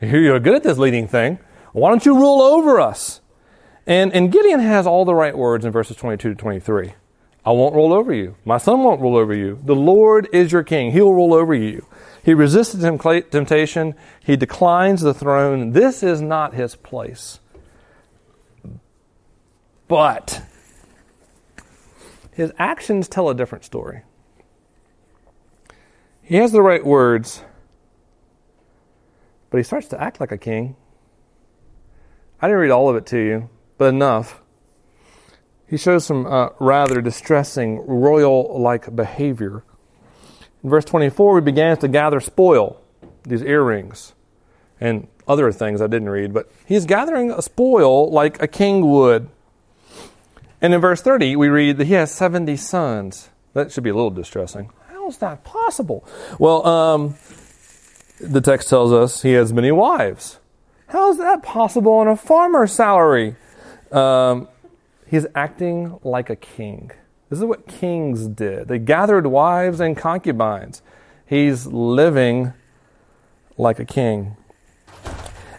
you're 0.00 0.40
good 0.40 0.54
at 0.54 0.62
this 0.62 0.78
leading 0.78 1.08
thing. 1.08 1.38
Why 1.72 1.90
don't 1.90 2.04
you 2.04 2.14
rule 2.14 2.40
over 2.40 2.80
us? 2.80 3.20
And, 3.86 4.12
and 4.12 4.30
Gideon 4.30 4.60
has 4.60 4.86
all 4.86 5.04
the 5.04 5.14
right 5.14 5.36
words 5.36 5.64
in 5.64 5.72
verses 5.72 5.96
22 5.96 6.30
to 6.30 6.34
23. 6.34 6.94
I 7.44 7.52
won't 7.52 7.74
rule 7.74 7.92
over 7.92 8.12
you. 8.12 8.36
My 8.44 8.58
son 8.58 8.82
won't 8.82 9.00
rule 9.00 9.16
over 9.16 9.34
you. 9.34 9.58
The 9.64 9.74
Lord 9.74 10.28
is 10.32 10.52
your 10.52 10.62
king. 10.62 10.92
He 10.92 11.00
will 11.00 11.14
rule 11.14 11.34
over 11.34 11.54
you. 11.54 11.86
He 12.22 12.34
resisted 12.34 12.80
temptation. 12.80 13.94
He 14.22 14.36
declines 14.36 15.00
the 15.00 15.14
throne. 15.14 15.72
This 15.72 16.02
is 16.02 16.20
not 16.20 16.54
his 16.54 16.74
place. 16.74 17.40
But 19.86 20.42
his 22.32 22.52
actions 22.58 23.08
tell 23.08 23.30
a 23.30 23.34
different 23.34 23.64
story. 23.64 24.02
He 26.22 26.36
has 26.36 26.52
the 26.52 26.60
right 26.60 26.84
words, 26.84 27.42
but 29.48 29.56
he 29.56 29.64
starts 29.64 29.88
to 29.88 30.00
act 30.00 30.20
like 30.20 30.30
a 30.30 30.36
king. 30.36 30.76
I 32.40 32.46
didn't 32.46 32.60
read 32.60 32.70
all 32.70 32.90
of 32.90 32.96
it 32.96 33.06
to 33.06 33.18
you, 33.18 33.48
but 33.78 33.86
enough. 33.86 34.42
He 35.68 35.76
shows 35.76 36.06
some 36.06 36.26
uh, 36.26 36.48
rather 36.58 37.00
distressing 37.00 37.86
royal 37.86 38.58
like 38.60 38.94
behavior. 38.94 39.62
In 40.64 40.70
verse 40.70 40.84
24, 40.86 41.38
he 41.38 41.44
begins 41.44 41.78
to 41.80 41.88
gather 41.88 42.20
spoil, 42.20 42.80
these 43.22 43.42
earrings, 43.42 44.14
and 44.80 45.08
other 45.26 45.52
things 45.52 45.82
I 45.82 45.86
didn't 45.86 46.08
read, 46.08 46.32
but 46.32 46.50
he's 46.66 46.86
gathering 46.86 47.30
a 47.30 47.42
spoil 47.42 48.10
like 48.10 48.40
a 48.42 48.48
king 48.48 48.90
would. 48.90 49.28
And 50.60 50.74
in 50.74 50.80
verse 50.80 51.02
30, 51.02 51.36
we 51.36 51.48
read 51.48 51.76
that 51.76 51.86
he 51.86 51.92
has 51.92 52.10
70 52.12 52.56
sons. 52.56 53.28
That 53.52 53.70
should 53.70 53.84
be 53.84 53.90
a 53.90 53.94
little 53.94 54.10
distressing. 54.10 54.70
How 54.88 55.08
is 55.08 55.18
that 55.18 55.44
possible? 55.44 56.04
Well, 56.38 56.66
um, 56.66 57.14
the 58.20 58.40
text 58.40 58.68
tells 58.68 58.92
us 58.92 59.22
he 59.22 59.32
has 59.32 59.52
many 59.52 59.70
wives. 59.70 60.38
How 60.88 61.10
is 61.10 61.18
that 61.18 61.42
possible 61.42 61.92
on 61.92 62.08
a 62.08 62.16
farmer's 62.16 62.72
salary? 62.72 63.36
Um, 63.92 64.48
he's 65.08 65.26
acting 65.34 65.98
like 66.02 66.30
a 66.30 66.36
king. 66.36 66.90
This 67.28 67.38
is 67.38 67.44
what 67.44 67.66
kings 67.66 68.26
did. 68.26 68.68
They 68.68 68.78
gathered 68.78 69.26
wives 69.26 69.80
and 69.80 69.96
concubines. 69.96 70.82
He's 71.26 71.66
living 71.66 72.54
like 73.58 73.78
a 73.78 73.84
king. 73.84 74.36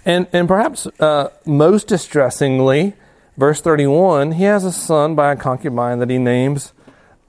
And, 0.06 0.28
and 0.34 0.48
perhaps 0.48 0.88
uh, 1.00 1.30
most 1.46 1.88
distressingly, 1.88 2.94
verse 3.38 3.62
31, 3.62 4.34
he 4.34 4.44
has 4.44 4.66
a 4.66 4.72
son 4.72 5.14
by 5.14 5.32
a 5.32 5.36
concubine 5.36 6.00
that 6.00 6.10
he 6.10 6.18
names 6.18 6.74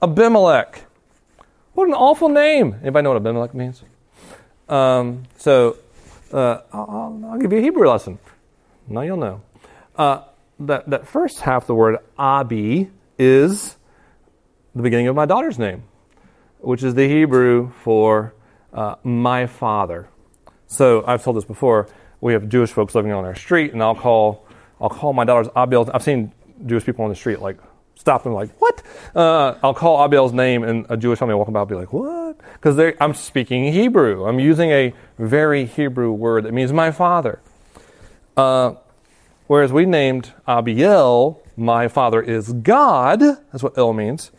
Abimelech. 0.01 0.85
What 1.73 1.87
an 1.87 1.93
awful 1.93 2.29
name. 2.29 2.77
Anybody 2.81 3.03
know 3.03 3.11
what 3.11 3.17
Abimelech 3.17 3.53
means? 3.53 3.83
Um, 4.67 5.23
so 5.37 5.77
uh, 6.33 6.61
I'll, 6.73 7.21
I'll, 7.31 7.37
give 7.37 7.51
you 7.51 7.59
a 7.59 7.61
Hebrew 7.61 7.87
lesson. 7.87 8.17
Now 8.87 9.01
you'll 9.01 9.17
know. 9.17 9.41
Uh, 9.95 10.23
that, 10.67 10.89
that 10.89 11.07
first 11.07 11.41
half 11.41 11.67
the 11.67 11.75
word 11.75 11.97
Abi 12.17 12.89
is 13.17 13.77
the 14.75 14.81
beginning 14.81 15.07
of 15.07 15.15
my 15.15 15.25
daughter's 15.25 15.59
name, 15.59 15.83
which 16.59 16.83
is 16.83 16.95
the 16.95 17.07
Hebrew 17.07 17.71
for 17.83 18.33
uh, 18.73 18.95
my 19.03 19.45
father. 19.45 20.07
So 20.67 21.03
I've 21.05 21.23
told 21.23 21.37
this 21.37 21.45
before. 21.45 21.89
We 22.21 22.33
have 22.33 22.47
Jewish 22.49 22.71
folks 22.71 22.93
living 22.93 23.11
on 23.11 23.25
our 23.25 23.35
street, 23.35 23.73
and 23.73 23.81
I'll 23.81 23.95
call 23.95 24.45
I'll 24.79 24.89
call 24.89 25.13
my 25.13 25.25
daughter's 25.25 25.47
Abiel. 25.55 25.89
I've 25.93 26.03
seen 26.03 26.31
Jewish 26.65 26.85
people 26.85 27.03
on 27.03 27.09
the 27.09 27.15
street 27.15 27.39
like 27.39 27.57
stop 27.95 28.25
and 28.25 28.33
like, 28.33 28.49
what? 28.59 28.81
Uh, 29.15 29.55
I'll 29.63 29.73
call 29.73 30.07
Abiel's 30.07 30.33
name 30.33 30.63
and 30.63 30.85
a 30.89 30.97
Jewish 30.97 31.19
family 31.19 31.35
will 31.35 31.41
walk 31.41 31.53
by 31.53 31.61
and 31.61 31.69
be 31.69 31.75
like, 31.75 31.93
what? 31.93 32.37
Because 32.53 32.95
I'm 32.99 33.13
speaking 33.13 33.71
Hebrew. 33.71 34.25
I'm 34.25 34.39
using 34.39 34.71
a 34.71 34.93
very 35.19 35.65
Hebrew 35.65 36.11
word 36.11 36.45
that 36.45 36.53
means 36.53 36.73
my 36.73 36.91
father. 36.91 37.39
Uh, 38.35 38.73
whereas 39.51 39.73
we 39.73 39.85
named 39.85 40.31
Abiel, 40.47 41.37
my 41.57 41.89
father 41.89 42.21
is 42.21 42.53
God. 42.53 43.19
That's 43.19 43.61
what 43.61 43.77
El 43.77 43.91
means. 43.91 44.31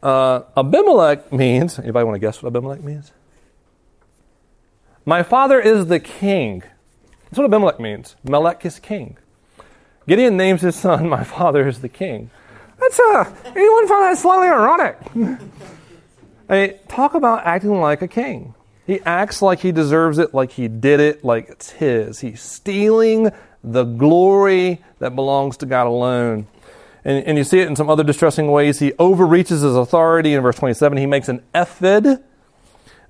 Uh, 0.00 0.42
Abimelech 0.56 1.32
means, 1.32 1.76
anybody 1.80 2.04
want 2.04 2.14
to 2.14 2.20
guess 2.20 2.40
what 2.40 2.50
Abimelech 2.50 2.80
means? 2.80 3.10
My 5.04 5.24
father 5.24 5.60
is 5.60 5.86
the 5.86 5.98
king. 5.98 6.62
That's 7.24 7.38
what 7.38 7.46
Abimelech 7.46 7.80
means. 7.80 8.14
Melech 8.22 8.64
is 8.64 8.78
king. 8.78 9.16
Gideon 10.06 10.36
names 10.36 10.60
his 10.60 10.76
son, 10.76 11.08
My 11.18 11.24
father 11.24 11.66
is 11.66 11.80
the 11.80 11.88
king. 11.88 12.30
That's 12.78 13.00
uh, 13.00 13.24
anyone 13.44 13.88
find 13.88 14.04
that 14.04 14.18
slightly 14.18 14.46
ironic? 14.46 14.98
I 16.48 16.54
mean, 16.54 16.78
talk 16.86 17.14
about 17.14 17.44
acting 17.44 17.80
like 17.80 18.02
a 18.02 18.08
king. 18.08 18.54
He 18.86 19.00
acts 19.00 19.42
like 19.42 19.58
he 19.58 19.72
deserves 19.72 20.18
it, 20.18 20.32
like 20.32 20.52
he 20.52 20.68
did 20.68 21.00
it, 21.00 21.24
like 21.24 21.48
it's 21.48 21.70
his. 21.70 22.20
He's 22.20 22.40
stealing 22.40 23.32
the 23.64 23.84
glory 23.84 24.84
that 24.98 25.16
belongs 25.16 25.56
to 25.58 25.66
God 25.66 25.86
alone. 25.86 26.46
And, 27.04 27.24
and 27.26 27.38
you 27.38 27.44
see 27.44 27.60
it 27.60 27.68
in 27.68 27.76
some 27.76 27.90
other 27.90 28.04
distressing 28.04 28.50
ways. 28.50 28.78
He 28.78 28.92
overreaches 28.98 29.62
his 29.62 29.74
authority 29.74 30.34
in 30.34 30.42
verse 30.42 30.56
27. 30.56 30.98
He 30.98 31.06
makes 31.06 31.28
an 31.28 31.42
ephod 31.54 32.22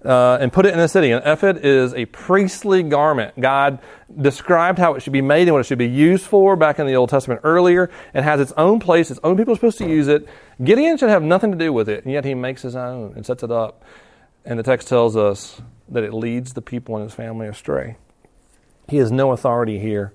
uh, 0.04 0.38
and 0.40 0.52
put 0.52 0.66
it 0.66 0.72
in 0.72 0.78
the 0.78 0.88
city. 0.88 1.10
An 1.10 1.22
ephod 1.24 1.58
is 1.64 1.94
a 1.94 2.06
priestly 2.06 2.82
garment. 2.82 3.38
God 3.40 3.80
described 4.20 4.78
how 4.78 4.94
it 4.94 5.00
should 5.00 5.12
be 5.12 5.22
made 5.22 5.42
and 5.42 5.52
what 5.52 5.60
it 5.60 5.64
should 5.64 5.78
be 5.78 5.88
used 5.88 6.24
for 6.24 6.56
back 6.56 6.78
in 6.78 6.86
the 6.86 6.94
Old 6.94 7.08
Testament 7.08 7.40
earlier. 7.42 7.90
It 8.12 8.22
has 8.22 8.40
its 8.40 8.52
own 8.56 8.80
place. 8.80 9.10
Its 9.10 9.20
own 9.24 9.36
people 9.36 9.52
are 9.52 9.56
supposed 9.56 9.78
to 9.78 9.88
use 9.88 10.08
it. 10.08 10.28
Gideon 10.62 10.98
should 10.98 11.10
have 11.10 11.22
nothing 11.22 11.52
to 11.52 11.58
do 11.58 11.72
with 11.72 11.88
it, 11.88 12.04
and 12.04 12.12
yet 12.12 12.24
he 12.24 12.34
makes 12.34 12.62
his 12.62 12.76
own 12.76 13.14
and 13.16 13.24
sets 13.26 13.42
it 13.42 13.50
up. 13.50 13.84
And 14.44 14.58
the 14.58 14.62
text 14.62 14.88
tells 14.88 15.16
us 15.16 15.60
that 15.88 16.04
it 16.04 16.12
leads 16.12 16.52
the 16.52 16.62
people 16.62 16.96
and 16.96 17.04
his 17.04 17.14
family 17.14 17.46
astray. 17.46 17.96
He 18.88 18.98
has 18.98 19.10
no 19.10 19.32
authority 19.32 19.78
here. 19.78 20.12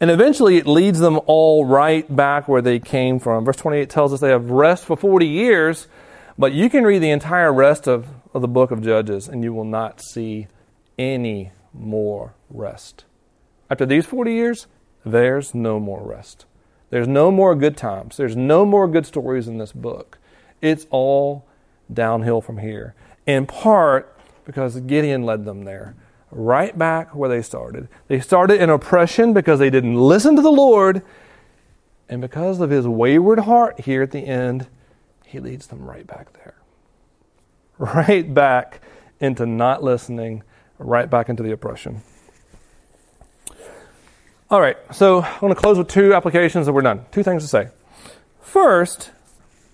And 0.00 0.10
eventually 0.10 0.58
it 0.58 0.66
leads 0.66 0.98
them 0.98 1.18
all 1.26 1.64
right 1.64 2.14
back 2.14 2.48
where 2.48 2.62
they 2.62 2.78
came 2.78 3.18
from. 3.18 3.44
Verse 3.44 3.56
28 3.56 3.88
tells 3.88 4.12
us 4.12 4.20
they 4.20 4.30
have 4.30 4.50
rest 4.50 4.84
for 4.84 4.96
40 4.96 5.26
years, 5.26 5.88
but 6.36 6.52
you 6.52 6.68
can 6.68 6.84
read 6.84 6.98
the 6.98 7.10
entire 7.10 7.52
rest 7.52 7.88
of 7.88 8.06
of 8.36 8.42
the 8.42 8.48
book 8.48 8.70
of 8.70 8.82
Judges, 8.82 9.28
and 9.28 9.42
you 9.42 9.54
will 9.54 9.64
not 9.64 10.02
see 10.02 10.46
any 10.98 11.52
more 11.72 12.34
rest. 12.50 13.06
After 13.70 13.86
these 13.86 14.04
40 14.04 14.30
years, 14.30 14.66
there's 15.06 15.54
no 15.54 15.80
more 15.80 16.06
rest. 16.06 16.44
There's 16.90 17.08
no 17.08 17.30
more 17.30 17.54
good 17.54 17.78
times. 17.78 18.18
There's 18.18 18.36
no 18.36 18.66
more 18.66 18.86
good 18.86 19.06
stories 19.06 19.48
in 19.48 19.56
this 19.56 19.72
book. 19.72 20.18
It's 20.60 20.86
all 20.90 21.46
downhill 21.92 22.42
from 22.42 22.58
here. 22.58 22.94
In 23.26 23.46
part 23.46 24.14
because 24.44 24.78
Gideon 24.80 25.22
led 25.24 25.46
them 25.46 25.64
there, 25.64 25.94
right 26.30 26.76
back 26.76 27.14
where 27.14 27.28
they 27.28 27.42
started. 27.42 27.88
They 28.08 28.20
started 28.20 28.60
in 28.60 28.70
oppression 28.70 29.32
because 29.32 29.58
they 29.58 29.70
didn't 29.70 29.96
listen 29.96 30.36
to 30.36 30.42
the 30.42 30.50
Lord, 30.50 31.02
and 32.08 32.20
because 32.20 32.60
of 32.60 32.70
his 32.70 32.86
wayward 32.86 33.40
heart 33.40 33.80
here 33.80 34.02
at 34.02 34.10
the 34.10 34.20
end, 34.20 34.68
he 35.24 35.40
leads 35.40 35.66
them 35.66 35.84
right 35.84 36.06
back 36.06 36.32
there 36.34 36.54
right 37.78 38.32
back 38.32 38.80
into 39.20 39.46
not 39.46 39.82
listening, 39.82 40.42
right 40.78 41.08
back 41.08 41.28
into 41.28 41.42
the 41.42 41.52
oppression. 41.52 42.02
All 44.48 44.60
right, 44.60 44.76
so 44.92 45.22
I'm 45.22 45.40
going 45.40 45.54
to 45.54 45.60
close 45.60 45.76
with 45.76 45.88
two 45.88 46.14
applications 46.14 46.68
and 46.68 46.74
we're 46.74 46.82
done. 46.82 47.04
Two 47.10 47.22
things 47.22 47.42
to 47.42 47.48
say. 47.48 47.68
First, 48.40 49.10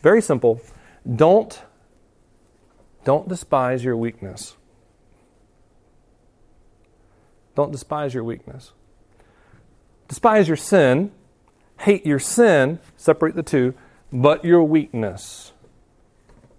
very 0.02 0.22
simple, 0.22 0.60
don't 1.16 1.60
don't 3.04 3.28
despise 3.28 3.84
your 3.84 3.96
weakness. 3.96 4.56
Don't 7.54 7.72
despise 7.72 8.14
your 8.14 8.24
weakness. 8.24 8.72
Despise 10.08 10.48
your 10.48 10.56
sin, 10.56 11.12
hate 11.78 12.04
your 12.06 12.18
sin, 12.18 12.78
separate 12.96 13.34
the 13.34 13.42
two, 13.42 13.74
but 14.12 14.44
your 14.44 14.62
weakness. 14.62 15.52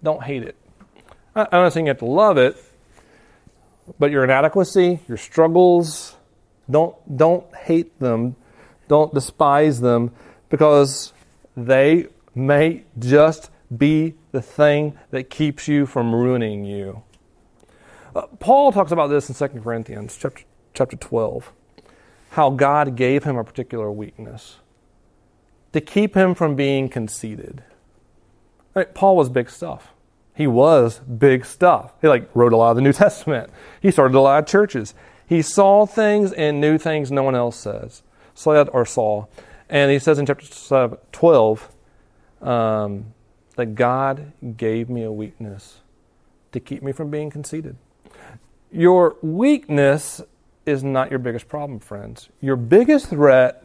Don't 0.02 0.22
hate 0.22 0.42
it. 0.42 0.56
I'm 1.36 1.48
not 1.50 1.72
saying 1.72 1.86
you 1.86 1.90
have 1.90 1.98
to 1.98 2.04
love 2.04 2.38
it, 2.38 2.56
but 3.98 4.10
your 4.10 4.24
inadequacy, 4.24 5.00
your 5.08 5.16
struggles, 5.16 6.16
don't, 6.70 6.96
don't 7.16 7.52
hate 7.54 7.98
them, 7.98 8.36
don't 8.88 9.12
despise 9.12 9.80
them, 9.80 10.12
because 10.48 11.12
they 11.56 12.06
may 12.34 12.84
just 12.98 13.50
be 13.76 14.14
the 14.32 14.42
thing 14.42 14.98
that 15.10 15.30
keeps 15.30 15.68
you 15.68 15.86
from 15.86 16.14
ruining 16.14 16.64
you. 16.64 17.02
Uh, 18.14 18.22
Paul 18.38 18.72
talks 18.72 18.92
about 18.92 19.08
this 19.08 19.28
in 19.28 19.34
2 19.34 19.60
Corinthians 19.60 20.16
chapter, 20.16 20.44
chapter 20.74 20.96
12, 20.96 21.52
how 22.30 22.50
God 22.50 22.96
gave 22.96 23.24
him 23.24 23.36
a 23.36 23.44
particular 23.44 23.90
weakness 23.90 24.56
to 25.72 25.80
keep 25.80 26.14
him 26.14 26.34
from 26.34 26.54
being 26.54 26.88
conceited. 26.88 27.62
Paul 28.94 29.16
was 29.16 29.28
big 29.28 29.48
stuff. 29.48 29.92
He 30.34 30.48
was 30.48 30.98
big 30.98 31.44
stuff. 31.44 31.92
He 32.02 32.08
like 32.08 32.28
wrote 32.34 32.52
a 32.52 32.56
lot 32.56 32.70
of 32.70 32.76
the 32.76 32.82
New 32.82 32.92
Testament. 33.04 33.50
He 33.80 33.90
started 33.90 34.16
a 34.16 34.20
lot 34.20 34.42
of 34.42 34.48
churches. 34.48 34.94
He 35.26 35.42
saw 35.42 35.86
things 35.86 36.32
and 36.32 36.60
knew 36.60 36.76
things 36.76 37.10
no 37.10 37.22
one 37.22 37.34
else 37.34 37.56
says, 37.56 38.02
said 38.34 38.68
or 38.70 38.84
saw. 38.84 39.26
And 39.68 39.90
he 39.90 39.98
says 39.98 40.18
in 40.18 40.26
chapter 40.26 40.98
12 41.12 41.68
um, 42.42 43.14
that 43.56 43.74
God 43.74 44.32
gave 44.56 44.90
me 44.90 45.04
a 45.04 45.12
weakness 45.12 45.80
to 46.52 46.60
keep 46.60 46.82
me 46.82 46.92
from 46.92 47.10
being 47.10 47.30
conceited. 47.30 47.76
Your 48.70 49.16
weakness 49.22 50.20
is 50.66 50.82
not 50.82 51.10
your 51.10 51.18
biggest 51.18 51.48
problem, 51.48 51.78
friends. 51.78 52.28
Your 52.40 52.56
biggest 52.56 53.08
threat 53.08 53.64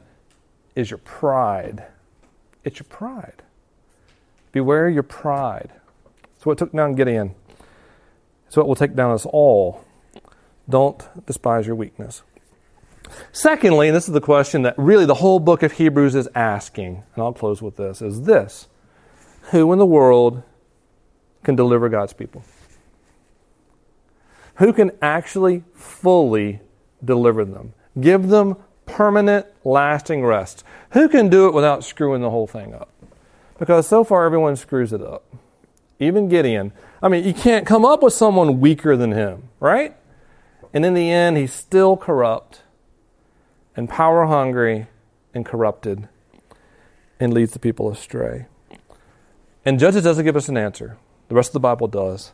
is 0.76 0.89
your 0.91 0.97
pride. 1.00 1.86
It's 2.64 2.80
your 2.80 2.88
pride. 2.89 3.43
Beware 4.52 4.89
your 4.89 5.04
pride. 5.04 5.72
It's 6.36 6.45
what 6.45 6.58
took 6.58 6.72
down 6.72 6.95
Gideon. 6.95 7.36
It's 8.47 8.58
what 8.58 8.68
will 8.68 8.76
take 8.76 8.95
down 8.95 9.12
us 9.12 9.26
all. 9.26 9.84
Don't 10.68 11.08
despise 11.26 11.68
your 11.68 11.76
weakness. 11.76 12.24
Secondly, 13.32 13.88
and 13.88 13.95
this 13.95 14.08
is 14.08 14.14
the 14.14 14.22
question 14.22 14.62
that 14.64 14.76
really 14.78 15.06
the 15.06 15.16
whole 15.16 15.39
book 15.39 15.64
of 15.64 15.74
Hebrews 15.74 16.16
is 16.16 16.28
asking, 16.36 17.04
and 17.16 17.24
I'll 17.24 17.34
close 17.34 17.62
with 17.62 17.76
this, 17.76 18.02
is 18.02 18.24
this 18.24 18.68
Who 19.52 19.72
in 19.74 19.80
the 19.80 19.86
world 19.86 20.43
can 21.43 21.56
deliver 21.56 21.89
God's 21.89 22.14
people? 22.14 22.43
Who 24.56 24.74
can 24.74 24.91
actually 25.02 25.64
fully 25.74 26.60
deliver 27.04 27.45
them? 27.45 27.74
Give 28.00 28.28
them 28.28 28.56
permanent, 28.86 29.45
lasting 29.64 30.26
rest. 30.26 30.64
Who 30.91 31.08
can 31.10 31.30
do 31.30 31.47
it 31.47 31.54
without 31.54 31.84
screwing 31.84 32.22
the 32.22 32.30
whole 32.30 32.47
thing 32.47 32.74
up? 32.74 32.89
Because 33.58 33.88
so 33.88 34.04
far 34.04 34.26
everyone 34.26 34.56
screws 34.56 34.93
it 34.93 35.02
up. 35.02 35.24
Even 36.00 36.30
Gideon. 36.30 36.72
I 37.02 37.10
mean, 37.10 37.26
you 37.26 37.34
can't 37.34 37.66
come 37.66 37.86
up 37.86 38.02
with 38.02 38.14
someone 38.14 38.60
weaker 38.60 38.95
than 38.95 39.12
him, 39.12 39.50
right? 39.60 39.95
And 40.74 40.86
in 40.86 40.93
the 40.93 41.12
end, 41.12 41.38
he's 41.38 41.54
still 41.54 41.97
corrupt 41.97 42.64
and 43.76 43.89
power 43.89 44.26
hungry 44.26 44.88
and 45.34 45.45
corrupted 45.45 46.08
and 47.20 47.34
leads 47.34 47.52
the 47.52 47.60
people 47.60 47.89
astray. 47.91 48.47
And 49.66 49.80
Judges 49.80 50.04
doesn't 50.04 50.26
give 50.26 50.36
us 50.36 50.50
an 50.50 50.58
answer. 50.58 50.97
The 51.28 51.36
rest 51.36 51.50
of 51.50 51.54
the 51.54 51.60
Bible 51.60 51.88
does. 51.88 52.32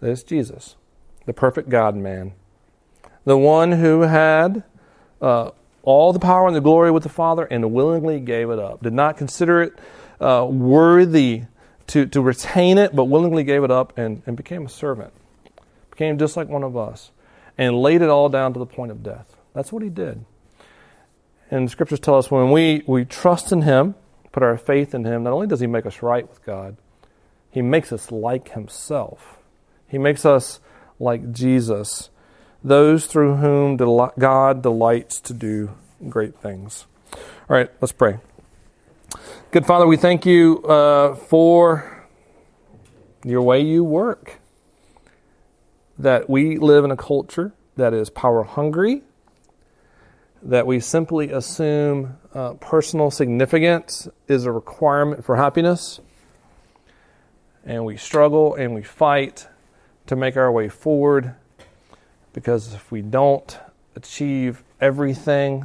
That 0.00 0.10
is 0.10 0.22
Jesus, 0.22 0.76
the 1.26 1.32
perfect 1.32 1.68
God 1.68 1.96
man, 1.96 2.32
the 3.28 3.36
one 3.36 3.72
who 3.72 4.00
had 4.00 4.64
uh, 5.20 5.50
all 5.82 6.14
the 6.14 6.18
power 6.18 6.46
and 6.46 6.56
the 6.56 6.62
glory 6.62 6.90
with 6.90 7.02
the 7.02 7.10
Father 7.10 7.44
and 7.44 7.74
willingly 7.74 8.20
gave 8.20 8.48
it 8.48 8.58
up. 8.58 8.82
Did 8.82 8.94
not 8.94 9.18
consider 9.18 9.60
it 9.60 9.78
uh, 10.18 10.46
worthy 10.50 11.42
to, 11.88 12.06
to 12.06 12.22
retain 12.22 12.78
it, 12.78 12.96
but 12.96 13.04
willingly 13.04 13.44
gave 13.44 13.64
it 13.64 13.70
up 13.70 13.98
and, 13.98 14.22
and 14.24 14.34
became 14.34 14.64
a 14.64 14.68
servant. 14.70 15.12
Became 15.90 16.16
just 16.16 16.38
like 16.38 16.48
one 16.48 16.62
of 16.62 16.74
us 16.74 17.10
and 17.58 17.76
laid 17.76 18.00
it 18.00 18.08
all 18.08 18.30
down 18.30 18.54
to 18.54 18.58
the 18.58 18.64
point 18.64 18.92
of 18.92 19.02
death. 19.02 19.36
That's 19.52 19.70
what 19.70 19.82
he 19.82 19.90
did. 19.90 20.24
And 21.50 21.66
the 21.66 21.70
scriptures 21.70 22.00
tell 22.00 22.16
us 22.16 22.30
when 22.30 22.50
we, 22.50 22.82
we 22.86 23.04
trust 23.04 23.52
in 23.52 23.60
him, 23.60 23.94
put 24.32 24.42
our 24.42 24.56
faith 24.56 24.94
in 24.94 25.04
him, 25.04 25.24
not 25.24 25.34
only 25.34 25.46
does 25.46 25.60
he 25.60 25.66
make 25.66 25.84
us 25.84 26.00
right 26.00 26.26
with 26.26 26.42
God, 26.46 26.78
he 27.50 27.60
makes 27.60 27.92
us 27.92 28.10
like 28.10 28.52
himself. 28.52 29.36
He 29.86 29.98
makes 29.98 30.24
us 30.24 30.60
like 30.98 31.30
Jesus 31.30 32.08
those 32.62 33.06
through 33.06 33.36
whom 33.36 33.76
God 34.18 34.62
delights 34.62 35.20
to 35.20 35.32
do 35.32 35.70
great 36.08 36.36
things. 36.36 36.86
All 37.14 37.56
right, 37.56 37.70
let's 37.80 37.92
pray. 37.92 38.18
Good 39.50 39.66
Father, 39.66 39.86
we 39.86 39.96
thank 39.96 40.26
you 40.26 40.62
uh, 40.64 41.14
for 41.14 42.06
your 43.24 43.42
way 43.42 43.60
you 43.60 43.84
work. 43.84 44.40
That 45.98 46.28
we 46.28 46.58
live 46.58 46.84
in 46.84 46.90
a 46.90 46.96
culture 46.96 47.52
that 47.76 47.94
is 47.94 48.10
power 48.10 48.44
hungry, 48.44 49.02
that 50.42 50.66
we 50.66 50.80
simply 50.80 51.30
assume 51.30 52.18
uh, 52.34 52.54
personal 52.54 53.10
significance 53.10 54.06
is 54.28 54.44
a 54.44 54.52
requirement 54.52 55.24
for 55.24 55.36
happiness, 55.36 56.00
and 57.64 57.84
we 57.84 57.96
struggle 57.96 58.54
and 58.54 58.74
we 58.74 58.82
fight 58.82 59.48
to 60.06 60.14
make 60.14 60.36
our 60.36 60.52
way 60.52 60.68
forward 60.68 61.34
because 62.38 62.72
if 62.72 62.92
we 62.92 63.02
don't 63.02 63.58
achieve 63.96 64.62
everything 64.80 65.62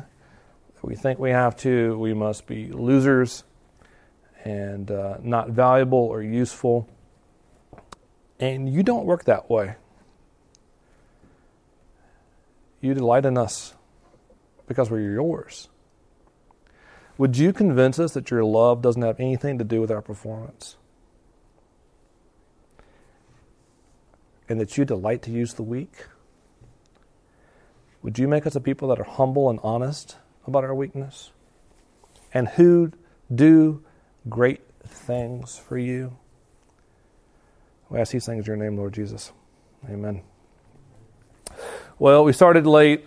that 0.74 0.84
we 0.84 0.96
think 0.96 1.20
we 1.20 1.30
have 1.30 1.56
to, 1.56 1.96
we 2.00 2.16
must 2.16 2.48
be 2.48 2.72
losers 2.72 3.44
and 4.44 4.90
uh, 4.90 5.18
not 5.22 5.52
valuable 5.52 6.00
or 6.00 6.24
useful. 6.24 6.90
And 8.40 8.68
you 8.68 8.82
don't 8.82 9.06
work 9.06 9.26
that 9.26 9.52
way. 9.52 9.76
You 12.82 12.96
delight 12.96 13.28
in 13.28 13.38
us 13.38 13.76
because 14.66 14.90
we're 14.90 15.14
yours. 15.14 15.70
Would 17.20 17.38
you 17.38 17.54
convince 17.54 18.00
us 18.00 18.16
that 18.16 18.32
your 18.32 18.44
love 18.44 18.82
doesn't 18.82 19.04
have 19.04 19.20
anything 19.20 19.60
to 19.60 19.64
do 19.64 19.80
with 19.80 19.92
our 19.92 20.02
performance? 20.02 20.78
And 24.50 24.60
that 24.60 24.76
you 24.76 24.86
delight 24.86 25.22
to 25.22 25.32
use 25.32 25.54
the 25.54 25.62
weak? 25.62 26.08
Would 28.04 28.20
you 28.20 28.28
make 28.28 28.46
us 28.46 28.56
a 28.56 28.60
people 28.62 28.90
that 28.90 29.00
are 29.00 29.06
humble 29.06 29.50
and 29.50 29.60
honest 29.64 30.18
about 30.46 30.64
our 30.66 30.76
weakness? 30.76 31.32
And 32.34 32.50
who 32.50 32.92
do 33.34 33.82
great 34.28 34.62
things 34.86 35.58
for 35.58 35.78
you? 35.78 36.18
We 37.90 38.00
ask 38.00 38.12
these 38.12 38.26
things 38.26 38.46
in 38.48 38.56
your 38.58 38.58
name, 38.58 38.78
Lord 38.78 38.94
Jesus. 38.94 39.32
Amen. 39.90 40.22
Well, 41.98 42.24
we 42.26 42.34
started 42.34 42.68
late. 42.68 43.06